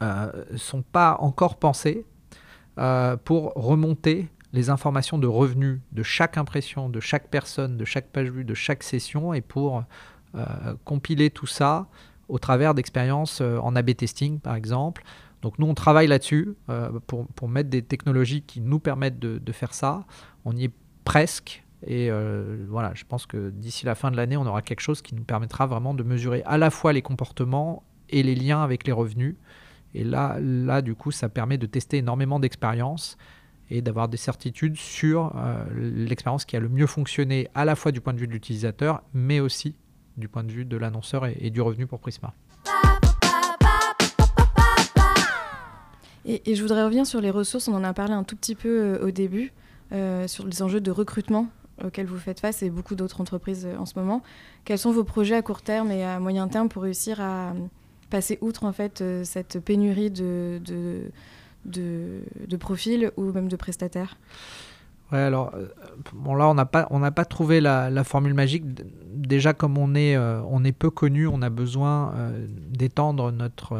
ne 0.00 0.06
euh, 0.06 0.56
sont 0.56 0.82
pas 0.82 1.16
encore 1.20 1.56
pensés 1.56 2.04
euh, 2.78 3.16
pour 3.16 3.52
remonter 3.54 4.28
les 4.52 4.70
informations 4.70 5.18
de 5.18 5.26
revenus 5.26 5.80
de 5.92 6.02
chaque 6.02 6.38
impression, 6.38 6.88
de 6.88 7.00
chaque 7.00 7.28
personne, 7.28 7.76
de 7.76 7.84
chaque 7.84 8.08
page 8.08 8.30
vue, 8.30 8.44
de 8.44 8.54
chaque 8.54 8.82
session, 8.82 9.34
et 9.34 9.40
pour 9.40 9.84
compiler 10.84 11.30
tout 11.30 11.46
ça 11.46 11.86
au 12.28 12.38
travers 12.38 12.74
d'expériences 12.74 13.40
en 13.40 13.74
A-B 13.74 13.96
testing, 13.96 14.38
par 14.38 14.54
exemple. 14.54 15.02
Donc 15.40 15.58
nous, 15.58 15.66
on 15.66 15.72
travaille 15.72 16.06
là-dessus 16.08 16.54
pour, 17.06 17.48
mettre 17.48 17.70
des 17.70 17.80
technologies 17.80 18.42
qui 18.42 18.60
nous 18.60 18.78
permettent 18.78 19.18
de 19.18 19.52
faire 19.52 19.72
ça. 19.72 20.04
On 20.44 20.54
y 20.54 20.64
est 20.64 20.72
presque. 21.04 21.65
Et 21.84 22.10
euh, 22.10 22.64
voilà, 22.68 22.92
je 22.94 23.04
pense 23.04 23.26
que 23.26 23.50
d'ici 23.50 23.84
la 23.84 23.94
fin 23.94 24.10
de 24.10 24.16
l'année, 24.16 24.36
on 24.36 24.46
aura 24.46 24.62
quelque 24.62 24.80
chose 24.80 25.02
qui 25.02 25.14
nous 25.14 25.24
permettra 25.24 25.66
vraiment 25.66 25.94
de 25.94 26.02
mesurer 26.02 26.42
à 26.46 26.56
la 26.56 26.70
fois 26.70 26.92
les 26.92 27.02
comportements 27.02 27.82
et 28.08 28.22
les 28.22 28.34
liens 28.34 28.62
avec 28.62 28.86
les 28.86 28.92
revenus. 28.92 29.36
Et 29.94 30.04
là, 30.04 30.38
là 30.40 30.82
du 30.82 30.94
coup, 30.94 31.10
ça 31.10 31.28
permet 31.28 31.58
de 31.58 31.66
tester 31.66 31.98
énormément 31.98 32.40
d'expériences 32.40 33.16
et 33.68 33.82
d'avoir 33.82 34.08
des 34.08 34.16
certitudes 34.16 34.76
sur 34.76 35.32
euh, 35.36 35.64
l'expérience 35.74 36.44
qui 36.44 36.56
a 36.56 36.60
le 36.60 36.68
mieux 36.68 36.86
fonctionné 36.86 37.48
à 37.54 37.64
la 37.64 37.74
fois 37.74 37.92
du 37.92 38.00
point 38.00 38.14
de 38.14 38.18
vue 38.18 38.28
de 38.28 38.32
l'utilisateur, 38.32 39.02
mais 39.12 39.40
aussi 39.40 39.74
du 40.16 40.28
point 40.28 40.44
de 40.44 40.52
vue 40.52 40.64
de 40.64 40.76
l'annonceur 40.76 41.26
et, 41.26 41.50
du 41.50 41.60
revenu 41.60 41.86
pour 41.86 42.00
Prisma. 42.00 42.32
Et, 46.24 46.54
je 46.54 46.62
voudrais 46.62 46.84
revenir 46.84 47.06
sur 47.06 47.20
les 47.20 47.30
ressources, 47.30 47.68
on 47.68 47.74
en 47.74 47.84
a 47.84 47.92
parlé 47.92 48.14
un 48.14 48.24
tout 48.24 48.34
petit 48.34 48.54
peu 48.54 48.80
euh, 48.80 49.06
au 49.06 49.10
début. 49.10 49.52
Sur 50.26 50.48
les 50.48 50.62
enjeux 50.62 50.80
de 50.80 50.90
recrutement 50.90 51.48
auxquels 51.84 52.06
vous 52.06 52.18
faites 52.18 52.40
face 52.40 52.62
et 52.62 52.70
beaucoup 52.70 52.94
d'autres 52.94 53.20
entreprises 53.20 53.66
euh, 53.66 53.76
en 53.78 53.86
ce 53.86 53.98
moment. 53.98 54.22
Quels 54.64 54.78
sont 54.78 54.92
vos 54.92 55.04
projets 55.04 55.36
à 55.36 55.42
court 55.42 55.62
terme 55.62 55.90
et 55.90 56.04
à 56.04 56.18
moyen 56.20 56.48
terme 56.48 56.68
pour 56.68 56.82
réussir 56.82 57.20
à 57.20 57.52
passer 58.10 58.38
outre 58.40 58.64
en 58.64 58.72
fait 58.72 59.00
euh, 59.00 59.24
cette 59.24 59.60
pénurie 59.60 60.10
de 60.10 61.10
profils 62.58 63.10
ou 63.16 63.32
même 63.32 63.48
de 63.48 63.56
prestataires? 63.56 64.16
Ouais, 65.12 65.18
alors, 65.18 65.52
euh, 65.54 65.68
bon, 66.14 66.34
là, 66.34 66.48
on 66.48 66.54
n'a 66.54 66.66
pas, 66.66 66.88
on 66.90 67.00
pas 67.12 67.24
trouvé 67.24 67.60
la, 67.60 68.04
formule 68.04 68.34
magique. 68.34 68.64
Déjà, 69.14 69.54
comme 69.54 69.78
on 69.78 69.94
est, 69.94 70.16
euh, 70.16 70.42
on 70.48 70.64
est 70.64 70.72
peu 70.72 70.90
connu, 70.90 71.28
on 71.28 71.42
a 71.42 71.50
besoin 71.50 72.12
euh, 72.14 72.46
d'étendre 72.70 73.30
notre, 73.30 73.78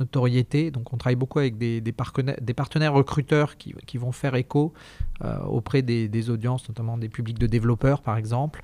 notoriété. 0.00 0.72
Donc, 0.72 0.92
on 0.92 0.96
travaille 0.96 1.16
beaucoup 1.16 1.38
avec 1.38 1.58
des, 1.58 1.80
partenaires, 1.92 2.36
des 2.40 2.54
partenaires 2.54 2.92
recruteurs 2.92 3.56
qui, 3.56 3.74
qui, 3.86 3.98
vont 3.98 4.12
faire 4.12 4.34
écho 4.34 4.72
auprès 5.46 5.82
des, 5.82 6.30
audiences, 6.30 6.68
notamment 6.68 6.98
des 6.98 7.08
publics 7.08 7.38
de 7.38 7.46
développeurs, 7.46 8.02
par 8.02 8.16
exemple. 8.16 8.62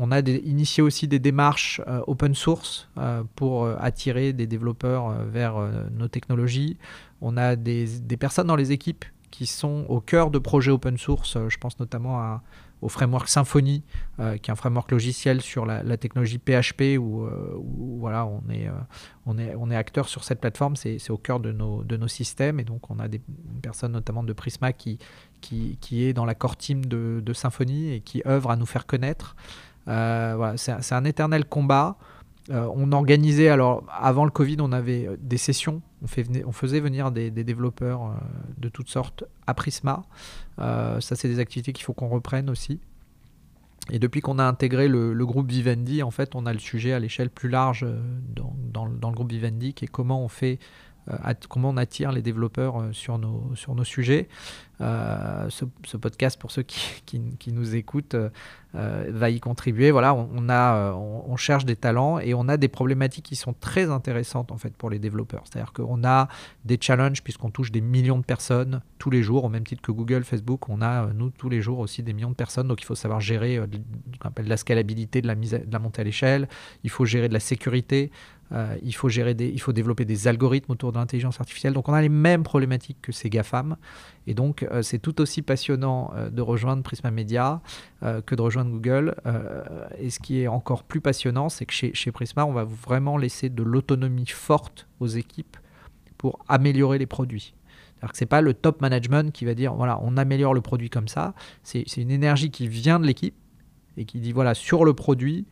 On 0.00 0.12
a 0.12 0.20
initié 0.20 0.82
aussi 0.82 1.08
des 1.08 1.18
démarches 1.18 1.80
open 2.06 2.34
source 2.34 2.88
pour 3.36 3.66
attirer 3.66 4.32
des 4.32 4.46
développeurs 4.46 5.12
vers 5.24 5.56
nos 5.92 6.08
technologies. 6.08 6.76
On 7.20 7.36
a 7.36 7.56
des 7.56 8.16
personnes 8.18 8.46
dans 8.48 8.56
les 8.56 8.72
équipes 8.72 9.04
qui 9.30 9.46
sont 9.46 9.86
au 9.88 10.00
cœur 10.00 10.30
de 10.30 10.38
projets 10.38 10.70
open 10.70 10.96
source. 10.96 11.36
Euh, 11.36 11.48
je 11.48 11.58
pense 11.58 11.78
notamment 11.78 12.40
au 12.80 12.88
framework 12.88 13.28
Symfony, 13.28 13.82
euh, 14.20 14.36
qui 14.36 14.50
est 14.50 14.52
un 14.52 14.56
framework 14.56 14.90
logiciel 14.90 15.40
sur 15.40 15.66
la, 15.66 15.96
technologie 15.96 16.38
PHP, 16.38 16.98
où, 16.98 17.24
euh, 17.24 17.56
voilà, 17.98 18.26
on 18.26 18.42
est, 18.50 18.68
on, 19.26 19.38
est, 19.38 19.54
on 19.56 19.70
est 19.70 19.76
acteur 19.76 20.08
sur 20.08 20.24
cette 20.24 20.40
plateforme, 20.40 20.76
c'est 20.76 21.10
au 21.10 21.18
cœur 21.18 21.40
de 21.40 21.52
nos, 21.52 21.82
de 21.82 21.96
nos 21.96 22.08
systèmes, 22.08 22.60
et 22.60 22.64
donc 22.64 22.90
on 22.90 22.98
a 22.98 23.08
des 23.08 23.20
personnes 23.62 23.92
notamment 23.92 24.22
de 24.22 24.32
Prisma 24.32 24.72
qui, 24.72 24.98
qui, 25.40 25.78
qui 25.80 26.04
est 26.04 26.12
dans 26.12 26.24
la 26.24 26.34
core 26.34 26.56
team 26.56 26.84
de, 26.84 27.20
de, 27.24 27.32
Symfony 27.32 27.92
et 27.92 28.00
qui 28.00 28.22
œuvre 28.26 28.50
à 28.50 28.56
nous 28.56 28.66
faire 28.66 28.86
connaître. 28.86 29.34
voilà, 29.86 30.54
c'est 30.56 30.92
un 30.92 31.04
éternel 31.04 31.44
combat. 31.44 31.96
Euh, 32.50 32.66
on 32.74 32.92
organisait, 32.92 33.48
alors 33.48 33.84
avant 33.90 34.24
le 34.24 34.30
Covid, 34.30 34.56
on 34.60 34.72
avait 34.72 35.06
euh, 35.06 35.16
des 35.20 35.36
sessions, 35.36 35.82
on, 36.02 36.52
faisait 36.52 36.80
venir 36.80 37.10
des, 37.10 37.30
développeurs 37.30 38.06
euh, 38.06 38.14
de 38.56 38.68
toutes 38.68 38.88
sortes 38.88 39.24
à 39.46 39.52
Prisma. 39.52 40.04
ça, 40.58 41.00
c'est 41.00 41.28
des 41.28 41.40
activités 41.40 41.72
qu'il 41.72 41.84
faut 41.84 41.92
qu'on 41.92 42.08
reprenne 42.08 42.48
aussi. 42.48 42.80
Et 43.90 43.98
depuis 43.98 44.20
qu'on 44.20 44.38
a 44.38 44.44
intégré 44.44 44.88
le, 44.88 45.14
groupe 45.26 45.50
Vivendi, 45.50 46.02
en 46.02 46.10
fait, 46.10 46.34
on 46.34 46.46
a 46.46 46.52
le 46.52 46.58
sujet 46.58 46.92
à 46.92 46.98
l'échelle 46.98 47.30
plus 47.30 47.48
large 47.48 47.86
dans, 48.34 48.84
le 48.84 49.14
groupe 49.14 49.30
Vivendi, 49.30 49.72
qui 49.72 49.86
est 49.86 49.88
comment 49.88 50.22
on 50.22 50.28
fait 50.28 50.58
comment 51.48 51.70
on 51.70 51.76
attire 51.76 52.12
les 52.12 52.22
développeurs 52.22 52.88
sur 52.92 53.18
nos, 53.18 53.50
sur 53.54 53.74
nos 53.74 53.84
sujets. 53.84 54.28
ce, 54.80 55.96
podcast, 55.96 56.38
pour 56.38 56.50
ceux 56.50 56.62
qui, 56.62 57.22
qui 57.38 57.52
nous 57.52 57.74
écoutent, 57.74 58.16
euh, 58.74 59.06
va 59.08 59.30
y 59.30 59.40
contribuer. 59.40 59.90
Voilà, 59.90 60.14
on, 60.14 60.50
a, 60.50 60.74
euh, 60.74 60.92
on, 60.92 61.36
cherche 61.36 61.64
des 61.64 61.74
talents 61.74 62.18
et 62.18 62.34
on 62.34 62.48
a 62.48 62.58
des 62.58 62.68
problématiques 62.68 63.24
qui 63.24 63.34
sont 63.34 63.54
très 63.54 63.88
intéressantes 63.88 64.52
en 64.52 64.58
fait 64.58 64.76
pour 64.76 64.90
les 64.90 64.98
développeurs. 64.98 65.44
C'est-à-dire 65.44 65.72
qu'on 65.72 66.04
a 66.04 66.28
des 66.66 66.76
challenges 66.78 67.22
puisqu'on 67.22 67.48
touche 67.48 67.72
des 67.72 67.80
millions 67.80 68.18
de 68.18 68.24
personnes 68.24 68.82
tous 68.98 69.08
les 69.08 69.22
jours, 69.22 69.44
au 69.44 69.48
même 69.48 69.64
titre 69.64 69.80
que 69.80 69.90
Google, 69.90 70.22
Facebook. 70.22 70.68
On 70.68 70.82
a 70.82 71.04
euh, 71.04 71.12
nous 71.14 71.30
tous 71.30 71.48
les 71.48 71.62
jours 71.62 71.78
aussi 71.78 72.02
des 72.02 72.12
millions 72.12 72.28
de 72.28 72.34
personnes, 72.34 72.68
donc 72.68 72.82
il 72.82 72.84
faut 72.84 72.94
savoir 72.94 73.20
gérer 73.20 73.58
de 73.58 74.56
scalabilité, 74.56 75.22
de 75.22 75.28
la, 75.28 75.34
mise 75.34 75.52
de 75.52 75.72
la 75.72 75.78
montée 75.78 76.02
à 76.02 76.04
l'échelle. 76.04 76.46
Il 76.84 76.90
faut 76.90 77.06
gérer 77.06 77.28
de 77.28 77.34
la 77.34 77.40
sécurité. 77.40 78.10
Il, 78.82 78.94
faut 78.94 79.08
gérer 79.08 79.34
des, 79.34 79.48
il 79.48 79.60
faut 79.60 79.72
développer 79.72 80.04
des 80.04 80.28
algorithmes 80.28 80.72
autour 80.72 80.92
de 80.92 80.98
l'intelligence 80.98 81.40
artificielle. 81.40 81.72
Donc 81.72 81.88
on 81.88 81.94
a 81.94 82.00
les 82.00 82.08
mêmes 82.08 82.42
problématiques 82.42 82.98
que 83.02 83.12
ces 83.12 83.30
GAFAM. 83.30 83.76
Et 84.26 84.34
donc 84.34 84.66
c'est 84.82 84.98
tout 84.98 85.20
aussi 85.20 85.42
passionnant 85.42 86.12
de 86.30 86.42
rejoindre 86.42 86.82
Prisma 86.82 87.10
Media 87.10 87.60
que 88.02 88.34
de 88.34 88.42
rejoindre 88.42 88.70
Google. 88.70 89.14
Euh, 89.26 89.88
et 89.98 90.10
ce 90.10 90.20
qui 90.20 90.40
est 90.40 90.48
encore 90.48 90.84
plus 90.84 91.00
passionnant, 91.00 91.48
c'est 91.48 91.66
que 91.66 91.72
chez, 91.72 91.92
chez, 91.94 92.12
Prisma, 92.12 92.44
on 92.44 92.52
va 92.52 92.64
vraiment 92.64 93.16
laisser 93.16 93.48
de 93.48 93.62
l'autonomie 93.62 94.26
forte 94.26 94.86
aux 95.00 95.06
équipes 95.06 95.56
pour 96.16 96.38
améliorer 96.48 96.98
les 96.98 97.06
produits. 97.06 97.54
C'est-à-dire 97.94 98.12
que 98.12 98.18
ce 98.18 98.24
n'est 98.24 98.28
pas 98.28 98.40
le 98.40 98.54
top 98.54 98.80
management 98.80 99.32
qui 99.32 99.44
va 99.44 99.54
dire, 99.54 99.74
voilà, 99.74 99.98
on 100.02 100.16
améliore 100.16 100.54
le 100.54 100.60
produit 100.60 100.90
comme 100.90 101.08
ça. 101.08 101.34
C'est 101.62 101.84
une 101.96 102.10
énergie 102.10 102.50
qui 102.50 102.68
vient 102.68 103.00
de 103.00 103.06
l'équipe 103.06 103.34
et 103.96 104.04
qui 104.04 104.20
dit, 104.20 104.32
voilà, 104.32 104.54
sur 104.54 104.84
le 104.84 104.94
produit, 104.94 105.46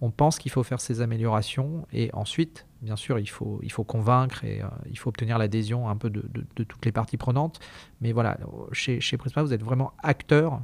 on 0.00 0.10
pense 0.10 0.38
qu'il 0.38 0.50
faut 0.50 0.62
faire 0.62 0.80
ces 0.80 1.00
améliorations. 1.00 1.86
Et 1.92 2.10
ensuite, 2.12 2.66
bien 2.82 2.96
sûr, 2.96 3.18
il 3.18 3.28
faut, 3.28 3.60
il 3.62 3.70
faut 3.70 3.84
convaincre 3.84 4.44
et 4.44 4.62
euh, 4.62 4.66
il 4.90 4.98
faut 4.98 5.08
obtenir 5.08 5.38
l'adhésion 5.38 5.88
un 5.88 5.96
peu 5.96 6.10
de, 6.10 6.24
de, 6.56 6.64
toutes 6.64 6.84
les 6.84 6.92
parties 6.92 7.16
prenantes. 7.16 7.60
Mais 8.00 8.12
voilà, 8.12 8.38
chez, 8.72 9.00
chez 9.00 9.16
Prisma, 9.16 9.42
vous 9.42 9.52
êtes 9.52 9.62
vraiment 9.62 9.92
acteur 10.02 10.60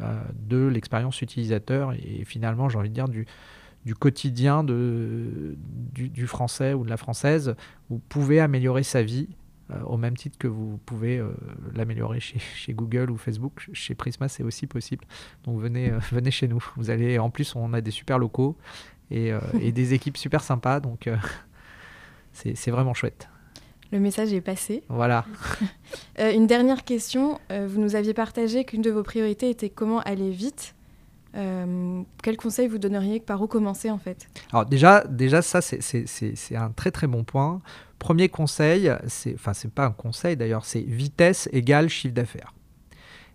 euh, 0.00 0.20
de 0.34 0.66
l'expérience 0.66 1.22
utilisateur 1.22 1.92
et 1.92 2.24
finalement, 2.24 2.68
j'ai 2.68 2.78
envie 2.78 2.88
de 2.88 2.94
dire, 2.94 3.08
du, 3.08 3.26
du 3.84 3.94
quotidien 3.94 4.64
de, 4.64 5.56
du, 5.92 6.26
français 6.26 6.74
ou 6.74 6.84
de 6.84 6.90
la 6.90 6.96
française. 6.96 7.54
Vous 7.90 8.00
pouvez 8.08 8.40
améliorer 8.40 8.82
sa 8.82 9.02
vie 9.02 9.28
euh, 9.70 9.82
au 9.84 9.96
même 9.96 10.16
titre 10.16 10.36
que 10.38 10.46
vous 10.46 10.78
pouvez 10.84 11.18
euh, 11.18 11.32
l'améliorer 11.74 12.20
chez, 12.20 12.38
chez, 12.54 12.74
Google 12.74 13.10
ou 13.10 13.16
Facebook. 13.16 13.68
Chez 13.72 13.94
Prisma, 13.94 14.28
c'est 14.28 14.42
aussi 14.42 14.66
possible. 14.66 15.04
Donc 15.44 15.60
venez, 15.60 15.90
venez 16.12 16.30
chez 16.30 16.48
nous. 16.48 16.64
Vous 16.76 16.90
allez, 16.90 17.18
en 17.18 17.30
plus, 17.30 17.54
on 17.56 17.72
a 17.72 17.80
des 17.80 17.90
super 17.90 18.18
locaux 18.18 18.56
et, 19.10 19.32
et 19.60 19.72
des 19.72 19.94
équipes 19.94 20.16
super 20.16 20.42
sympas. 20.42 20.80
Donc 20.80 21.08
c'est 22.32 22.70
vraiment 22.70 22.94
chouette. 22.94 23.28
Le 23.94 24.00
message 24.00 24.32
est 24.32 24.40
passé. 24.40 24.82
Voilà. 24.88 25.24
Euh, 26.18 26.32
une 26.32 26.48
dernière 26.48 26.82
question. 26.84 27.38
Euh, 27.52 27.68
vous 27.68 27.80
nous 27.80 27.94
aviez 27.94 28.12
partagé 28.12 28.64
qu'une 28.64 28.82
de 28.82 28.90
vos 28.90 29.04
priorités 29.04 29.50
était 29.50 29.68
comment 29.68 30.00
aller 30.00 30.30
vite. 30.30 30.74
Euh, 31.36 32.02
quel 32.22 32.36
conseil 32.36 32.68
vous 32.68 32.78
donneriez 32.78 33.20
Par 33.20 33.42
où 33.42 33.46
commencer 33.46 33.90
en 33.90 33.98
fait? 33.98 34.28
Alors 34.52 34.66
déjà, 34.66 35.04
déjà 35.04 35.42
ça 35.42 35.60
c'est 35.60 36.56
un 36.56 36.70
très 36.70 36.90
très 36.90 37.06
bon 37.06 37.24
point. 37.24 37.60
Premier 37.98 38.28
conseil, 38.28 38.92
c'est 39.08 39.34
enfin 39.34 39.52
c'est 39.54 39.70
pas 39.70 39.86
un 39.86 39.90
conseil 39.90 40.36
d'ailleurs, 40.36 40.64
c'est 40.64 40.82
vitesse 40.82 41.48
égale 41.52 41.88
chiffre 41.88 42.14
d'affaires. 42.14 42.54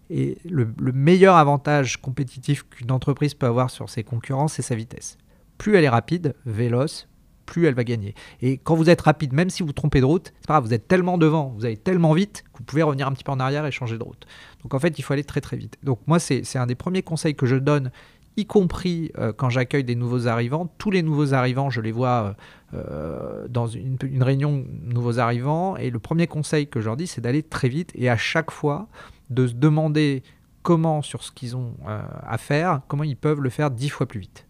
Et 0.09 0.37
le, 0.43 0.67
le, 0.79 0.91
meilleur 0.91 1.35
avantage 1.35 2.01
compétitif 2.01 2.63
qu'une 2.67 2.91
entreprise 2.91 3.35
peut 3.35 3.45
avoir 3.45 3.69
sur 3.69 3.89
ses 3.89 4.03
concurrents, 4.03 4.47
c'est 4.47 4.63
sa 4.63 4.73
vitesse. 4.73 5.17
Plus 5.59 5.75
elle 5.75 5.83
est 5.83 5.89
rapide, 5.89 6.33
véloce, 6.45 7.08
plus 7.49 7.65
elle 7.65 7.73
va 7.73 7.83
gagner. 7.83 8.13
Et 8.41 8.57
quand 8.57 8.75
vous 8.75 8.89
êtes 8.89 9.01
rapide, 9.01 9.33
même 9.33 9.49
si 9.49 9.63
vous 9.63 9.73
trompez 9.73 9.99
de 9.99 10.05
route, 10.05 10.31
c'est 10.39 10.47
pas 10.47 10.53
grave, 10.53 10.65
vous 10.65 10.73
êtes 10.73 10.87
tellement 10.87 11.17
devant, 11.17 11.53
vous 11.57 11.65
allez 11.65 11.77
tellement 11.77 12.13
vite 12.13 12.43
que 12.53 12.59
vous 12.59 12.63
pouvez 12.63 12.83
revenir 12.83 13.07
un 13.07 13.11
petit 13.11 13.23
peu 13.23 13.31
en 13.31 13.39
arrière 13.39 13.65
et 13.65 13.71
changer 13.71 13.97
de 13.97 14.03
route. 14.03 14.27
Donc 14.63 14.75
en 14.75 14.79
fait, 14.79 14.99
il 14.99 15.01
faut 15.01 15.13
aller 15.13 15.23
très 15.23 15.41
très 15.41 15.57
vite. 15.57 15.77
Donc 15.83 15.99
moi, 16.05 16.19
c'est 16.19 16.57
un 16.57 16.67
des 16.67 16.75
premiers 16.75 17.01
conseils 17.01 17.35
que 17.35 17.47
je 17.47 17.55
donne 17.55 17.91
y 18.37 18.45
compris 18.45 19.11
euh, 19.17 19.33
quand 19.33 19.49
j'accueille 19.49 19.83
des 19.83 19.95
nouveaux 19.95 20.27
arrivants. 20.27 20.71
Tous 20.77 20.91
les 20.91 21.01
nouveaux 21.01 21.33
arrivants, 21.33 21.69
je 21.69 21.81
les 21.81 21.91
vois 21.91 22.35
euh, 22.73 22.83
euh, 22.91 23.47
dans 23.49 23.67
une, 23.67 23.97
réunion 24.21 24.65
nouveaux 24.83 25.19
arrivants, 25.19 25.75
et 25.75 25.89
le 25.89 25.99
premier 25.99 26.27
conseil 26.27 26.67
que 26.67 26.79
je 26.79 26.85
leur 26.85 26.97
dis, 26.97 27.07
c'est 27.07 27.21
d'aller 27.21 27.43
très 27.43 27.67
vite, 27.67 27.91
et 27.95 28.09
à 28.09 28.17
chaque 28.17 28.51
fois, 28.51 28.87
de 29.29 29.47
se 29.47 29.53
demander 29.53 30.23
comment, 30.61 31.01
sur 31.01 31.23
ce 31.23 31.31
qu'ils 31.31 31.57
ont 31.57 31.73
à 31.85 32.37
faire, 32.37 32.81
comment 32.87 33.03
ils 33.03 33.17
peuvent 33.17 33.41
le 33.41 33.49
faire 33.49 33.71
dix 33.71 33.89
fois 33.89 34.07
plus 34.07 34.19
vite. 34.19 34.45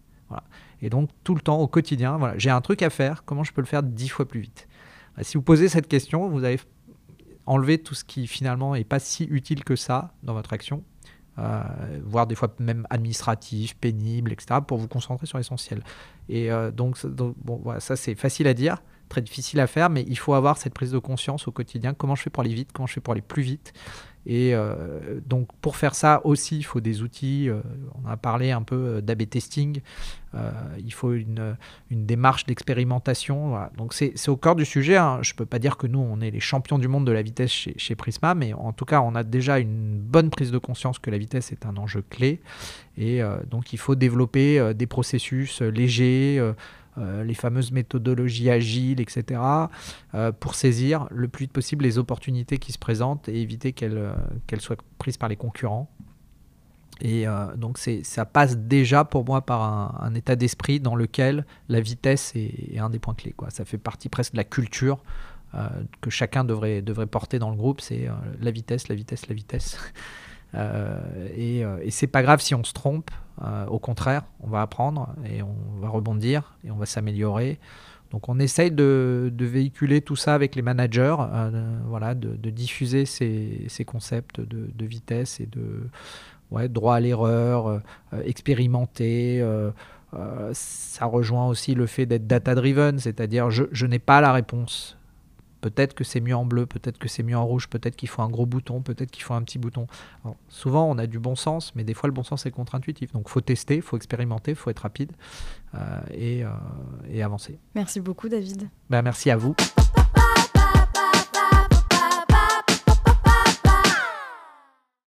Et 0.82 0.90
donc, 0.90 1.10
tout 1.24 1.34
le 1.34 1.40
temps, 1.40 1.58
au 1.58 1.66
quotidien, 1.66 2.16
voilà, 2.18 2.38
j'ai 2.38 2.50
un 2.50 2.60
truc 2.60 2.82
à 2.82 2.90
faire, 2.90 3.24
comment 3.24 3.44
je 3.44 3.52
peux 3.52 3.60
le 3.60 3.66
faire 3.66 3.82
dix 3.82 4.08
fois 4.08 4.26
plus 4.26 4.40
vite? 4.40 4.68
Bah, 5.16 5.22
Si 5.24 5.36
vous 5.36 5.42
posez 5.42 5.68
cette 5.68 5.88
question, 5.88 6.28
vous 6.28 6.44
allez 6.44 6.58
enlever 7.46 7.78
tout 7.78 7.94
ce 7.94 8.04
qui 8.04 8.26
finalement 8.26 8.74
n'est 8.74 8.84
pas 8.84 8.98
si 8.98 9.24
utile 9.24 9.64
que 9.64 9.76
ça 9.76 10.12
dans 10.22 10.34
votre 10.34 10.52
action, 10.52 10.84
euh, 11.38 11.62
voire 12.04 12.26
des 12.26 12.34
fois 12.34 12.54
même 12.58 12.86
administratif, 12.90 13.76
pénible, 13.76 14.32
etc., 14.32 14.60
pour 14.66 14.78
vous 14.78 14.88
concentrer 14.88 15.26
sur 15.26 15.38
l'essentiel. 15.38 15.82
Et 16.28 16.50
euh, 16.50 16.70
donc, 16.70 17.04
bon, 17.06 17.62
ça 17.78 17.96
c'est 17.96 18.14
facile 18.14 18.46
à 18.46 18.54
dire, 18.54 18.82
très 19.08 19.20
difficile 19.20 19.60
à 19.60 19.66
faire, 19.66 19.90
mais 19.90 20.04
il 20.06 20.18
faut 20.18 20.34
avoir 20.34 20.58
cette 20.58 20.74
prise 20.74 20.92
de 20.92 20.98
conscience 20.98 21.48
au 21.48 21.52
quotidien, 21.52 21.94
comment 21.94 22.14
je 22.14 22.22
fais 22.22 22.30
pour 22.30 22.42
aller 22.42 22.54
vite, 22.54 22.70
comment 22.72 22.86
je 22.86 22.94
fais 22.94 23.00
pour 23.00 23.12
aller 23.12 23.22
plus 23.22 23.42
vite? 23.42 23.72
Et 24.26 24.54
euh, 24.54 24.76
donc 25.26 25.48
pour 25.60 25.76
faire 25.76 25.94
ça 25.94 26.20
aussi, 26.24 26.58
il 26.58 26.62
faut 26.62 26.80
des 26.80 27.02
outils. 27.02 27.48
Euh, 27.48 27.60
on 28.02 28.08
a 28.08 28.16
parlé 28.16 28.50
un 28.50 28.62
peu 28.62 28.76
euh, 28.76 29.00
d'AB 29.00 29.28
testing. 29.28 29.80
il 30.78 30.92
faut 30.92 31.12
une, 31.14 31.56
démarche 31.90 32.44
d'expérimentation. 32.46 33.58
Donc 33.76 33.94
c'est 33.94 34.28
au 34.28 34.36
cœur 34.36 34.54
du 34.54 34.64
sujet. 34.64 34.96
Hein. 34.96 35.18
Je 35.22 35.32
ne 35.32 35.36
peux 35.36 35.46
pas 35.46 35.58
dire 35.58 35.76
que 35.76 35.86
nous, 35.86 35.98
on 35.98 36.20
est 36.20 36.30
les 36.30 36.40
champions 36.40 36.78
du 36.78 36.86
monde 36.86 37.06
de 37.06 37.12
la 37.12 37.22
vitesse 37.22 37.50
chez, 37.50 37.74
chez, 37.76 37.94
Prisma, 37.94 38.34
mais 38.34 38.52
en 38.52 38.72
tout 38.72 38.84
cas, 38.84 39.00
on 39.00 39.14
a 39.14 39.24
déjà 39.24 39.58
une 39.58 39.98
bonne 39.98 40.30
prise 40.30 40.52
de 40.52 40.58
conscience 40.58 40.98
que 40.98 41.10
la 41.10 41.18
vitesse 41.18 41.50
est 41.50 41.66
un 41.66 41.76
enjeu 41.76 42.02
clé. 42.08 42.40
Et 42.96 43.20
donc 43.50 43.72
il 43.72 43.78
faut 43.78 43.94
développer 43.94 44.74
des 44.74 44.86
processus 44.86 45.62
légers 45.62 46.40
euh, 46.98 47.22
les 47.22 47.34
fameuses 47.34 47.70
méthodologies 47.70 48.50
agiles, 48.50 49.00
etc., 49.00 49.40
euh, 50.14 50.32
pour 50.32 50.56
saisir 50.56 51.06
le 51.10 51.28
plus 51.28 51.44
vite 51.44 51.52
possible 51.52 51.84
les 51.84 51.98
opportunités 51.98 52.58
qui 52.58 52.72
se 52.72 52.78
présentent 52.78 53.28
et 53.28 53.40
éviter 53.40 53.72
qu'elles 53.72 53.96
euh, 53.96 54.58
soient 54.58 54.76
prises 54.98 55.16
par 55.16 55.28
les 55.28 55.36
concurrents. 55.36 55.88
Et 57.02 57.24
donc 57.56 57.78
ça 57.78 58.26
passe 58.26 58.58
déjà 58.58 59.06
pour 59.06 59.24
moi 59.24 59.40
par 59.40 60.02
un, 60.04 60.14
état 60.14 60.36
d'esprit 60.36 60.80
dans 60.80 60.94
lequel 60.94 61.46
la 61.70 61.80
vitesse 61.80 62.32
est, 62.34 62.78
un 62.78 62.90
des 62.90 62.98
points 62.98 63.14
clés. 63.14 63.32
Quoi. 63.32 63.48
Ça 63.48 63.64
fait 63.64 63.78
partie 63.78 64.10
presque 64.10 64.32
de 64.32 64.36
la 64.36 64.44
culture 64.44 65.02
que 66.02 66.10
chacun 66.10 66.44
devrait, 66.44 66.82
devrait 66.82 67.06
porter 67.06 67.38
dans 67.38 67.48
le 67.48 67.56
groupe, 67.56 67.80
c'est 67.80 68.06
la 68.42 68.50
vitesse, 68.50 68.88
la 68.88 68.96
vitesse, 68.96 69.28
la 69.28 69.34
vitesse. 69.34 69.78
Et, 70.54 71.60
et 71.60 71.90
c'est 71.90 72.06
pas 72.06 72.22
grave 72.22 72.40
si 72.40 72.54
on 72.54 72.64
se 72.64 72.72
trompe. 72.72 73.10
Euh, 73.42 73.66
au 73.66 73.78
contraire, 73.78 74.22
on 74.40 74.48
va 74.48 74.60
apprendre 74.60 75.14
et 75.24 75.42
on 75.42 75.80
va 75.80 75.88
rebondir 75.88 76.56
et 76.64 76.70
on 76.70 76.76
va 76.76 76.86
s'améliorer. 76.86 77.58
Donc 78.10 78.28
on 78.28 78.38
essaye 78.38 78.70
de, 78.70 79.32
véhiculer 79.38 80.02
tout 80.02 80.16
ça 80.16 80.34
avec 80.34 80.56
les 80.56 80.62
managers, 80.62 81.16
euh, 81.20 81.78
voilà, 81.86 82.14
de, 82.14 82.50
diffuser 82.50 83.06
ces, 83.06 83.84
concepts 83.86 84.40
de, 84.40 84.84
vitesse 84.84 85.40
et 85.40 85.46
de 85.46 85.88
droit 86.68 86.96
à 86.96 87.00
l'erreur, 87.00 87.68
euh, 87.68 87.80
expérimenter. 88.24 89.42
ça 90.52 91.06
rejoint 91.06 91.46
aussi 91.46 91.74
le 91.74 91.86
fait 91.86 92.04
d'être 92.04 92.26
data-driven, 92.26 92.98
c'est-à-dire 92.98 93.50
je 93.50 93.86
n'ai 93.86 94.00
pas 94.00 94.20
la 94.20 94.32
réponse. 94.32 94.98
Peut-être 95.60 95.94
que 95.94 96.04
c'est 96.04 96.20
mieux 96.20 96.34
en 96.34 96.44
bleu, 96.44 96.66
peut-être 96.66 96.98
que 96.98 97.08
c'est 97.08 97.22
mieux 97.22 97.36
en 97.36 97.44
rouge, 97.44 97.68
peut-être 97.68 97.96
qu'il 97.96 98.08
faut 98.08 98.22
un 98.22 98.28
gros 98.28 98.46
bouton, 98.46 98.80
peut-être 98.80 99.10
qu'il 99.10 99.22
faut 99.22 99.34
un 99.34 99.42
petit 99.42 99.58
bouton. 99.58 99.86
souvent, 100.48 100.88
on 100.88 100.98
a 100.98 101.06
du 101.06 101.18
bon 101.18 101.34
sens, 101.34 101.74
mais 101.74 101.84
des 101.84 101.94
fois, 101.94 102.08
le 102.08 102.14
bon 102.14 102.22
sens 102.22 102.46
est 102.46 102.50
contre-intuitif. 102.50 103.12
Donc, 103.12 103.24
il 103.26 103.30
faut 103.30 103.40
tester, 103.40 103.76
il 103.76 103.82
faut 103.82 103.96
expérimenter, 103.96 104.52
il 104.52 104.56
faut 104.56 104.70
être 104.70 104.80
rapide 104.80 105.12
euh, 105.74 106.00
et, 106.12 106.44
euh, 106.44 106.48
et, 107.10 107.22
avancer. 107.22 107.58
Merci 107.74 108.00
beaucoup, 108.00 108.28
David. 108.28 108.68
Ben, 108.88 109.02
merci 109.02 109.30
à 109.30 109.36
vous. 109.36 109.54